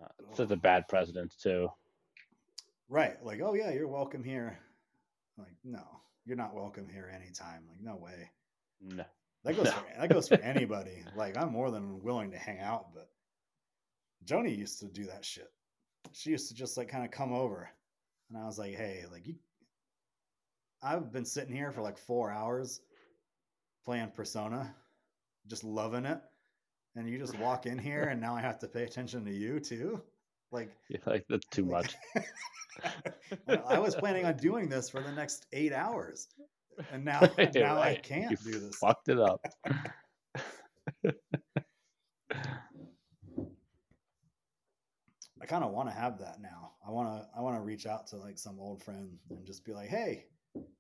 [0.02, 1.68] Uh, it's such a bad precedent too.
[2.90, 3.24] Right?
[3.24, 4.58] Like, oh yeah, you're welcome here.
[5.38, 5.84] Like, no,
[6.26, 7.64] you're not welcome here anytime.
[7.70, 8.30] Like, no way.
[8.82, 9.04] No.
[9.44, 9.72] That goes No.
[9.72, 11.04] for that goes for anybody.
[11.16, 13.10] Like, I'm more than willing to hang out, but
[14.26, 15.52] Joni used to do that shit.
[16.14, 17.70] She used to just like kind of come over,
[18.30, 19.36] and I was like, hey, like you,
[20.84, 22.82] I've been sitting here for like four hours
[23.86, 24.74] playing Persona,
[25.48, 26.20] just loving it,
[26.96, 29.60] and you just walk in here, and now I have to pay attention to you
[29.60, 30.02] too.
[30.52, 31.96] Like, Yeah, like that's too much.
[33.48, 36.28] I was planning on doing this for the next eight hours,
[36.92, 38.76] and now Right, now I can't you do this.
[38.78, 39.46] Fucked it up.
[45.42, 46.72] I kind of want to have that now.
[46.88, 49.66] I want to I want to reach out to like some old friend and just
[49.66, 50.26] be like, "Hey,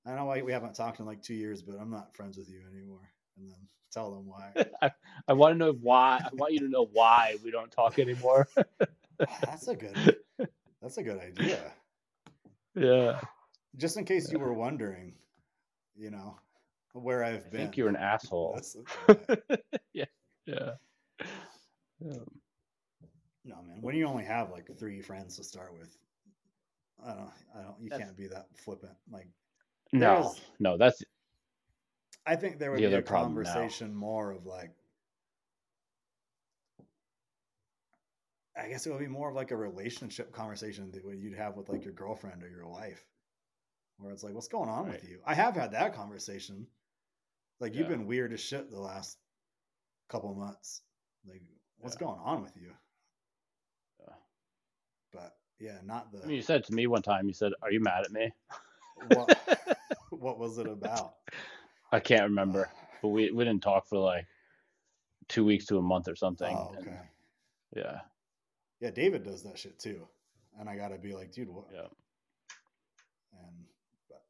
[0.05, 2.49] I know why we haven't talked in like 2 years, but I'm not friends with
[2.49, 3.57] you anymore." And then
[3.91, 4.51] tell them why.
[4.81, 4.91] I,
[5.27, 6.19] I want to know why.
[6.23, 8.47] I want you to know why we don't talk anymore.
[9.43, 10.17] that's a good
[10.81, 11.73] That's a good idea.
[12.75, 13.19] yeah.
[13.77, 15.13] Just in case you were wondering,
[15.95, 16.37] you know,
[16.93, 17.61] where I've I been.
[17.61, 18.59] think you're an asshole.
[19.93, 20.05] Yeah.
[20.45, 20.71] Yeah.
[21.99, 22.13] Yeah.
[23.43, 23.81] No, man.
[23.81, 25.97] When you only have like 3 friends to start with,
[27.03, 28.95] I don't I don't you That's- can't be that flippant.
[29.09, 29.27] Like
[29.93, 31.03] No, There's- no, that's
[32.25, 33.43] I think there would The be a other problem now.
[33.51, 34.71] conversation more of like
[38.55, 41.69] I guess it would be more of like a relationship conversation that you'd have with
[41.69, 43.03] like your girlfriend or your wife.
[43.97, 45.21] Where it's like, what's going on with you?
[45.25, 46.67] I have had that conversation.
[47.59, 49.17] Like you've been weird as shit the last
[50.09, 50.81] couple months.
[51.27, 51.41] Like,
[51.79, 52.07] what's Yeah.
[52.07, 52.75] going on with you?
[55.11, 57.71] But yeah, not the I mean, you said to me one time, you said, Are
[57.71, 58.31] you mad at me?
[59.09, 59.29] what
[60.09, 61.13] what was it about?
[61.91, 64.25] I can't remember, uh, but we, we didn't talk for like
[65.27, 66.55] two weeks to a month or something.
[66.55, 66.97] Oh, and- okay.
[67.75, 67.99] yeah.
[68.79, 70.07] Yeah, David does that shit too.
[70.59, 71.87] And I gotta be like, dude, what Yeah.
[73.33, 73.65] and
[74.09, 74.23] but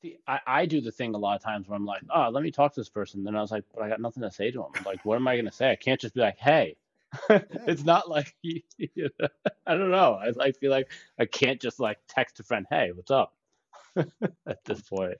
[0.00, 2.42] See, I, I do the thing a lot of times where I'm like, oh, let
[2.44, 3.24] me talk to this person.
[3.24, 4.70] Then I was like, but I got nothing to say to him.
[4.86, 5.70] Like, what am I going to say?
[5.72, 6.76] I can't just be like, hey.
[7.30, 8.62] it's not like, you
[9.20, 9.28] know,
[9.66, 10.14] I don't know.
[10.14, 13.34] I like feel like I can't just like text a friend, hey, what's up?
[13.96, 15.18] At this point.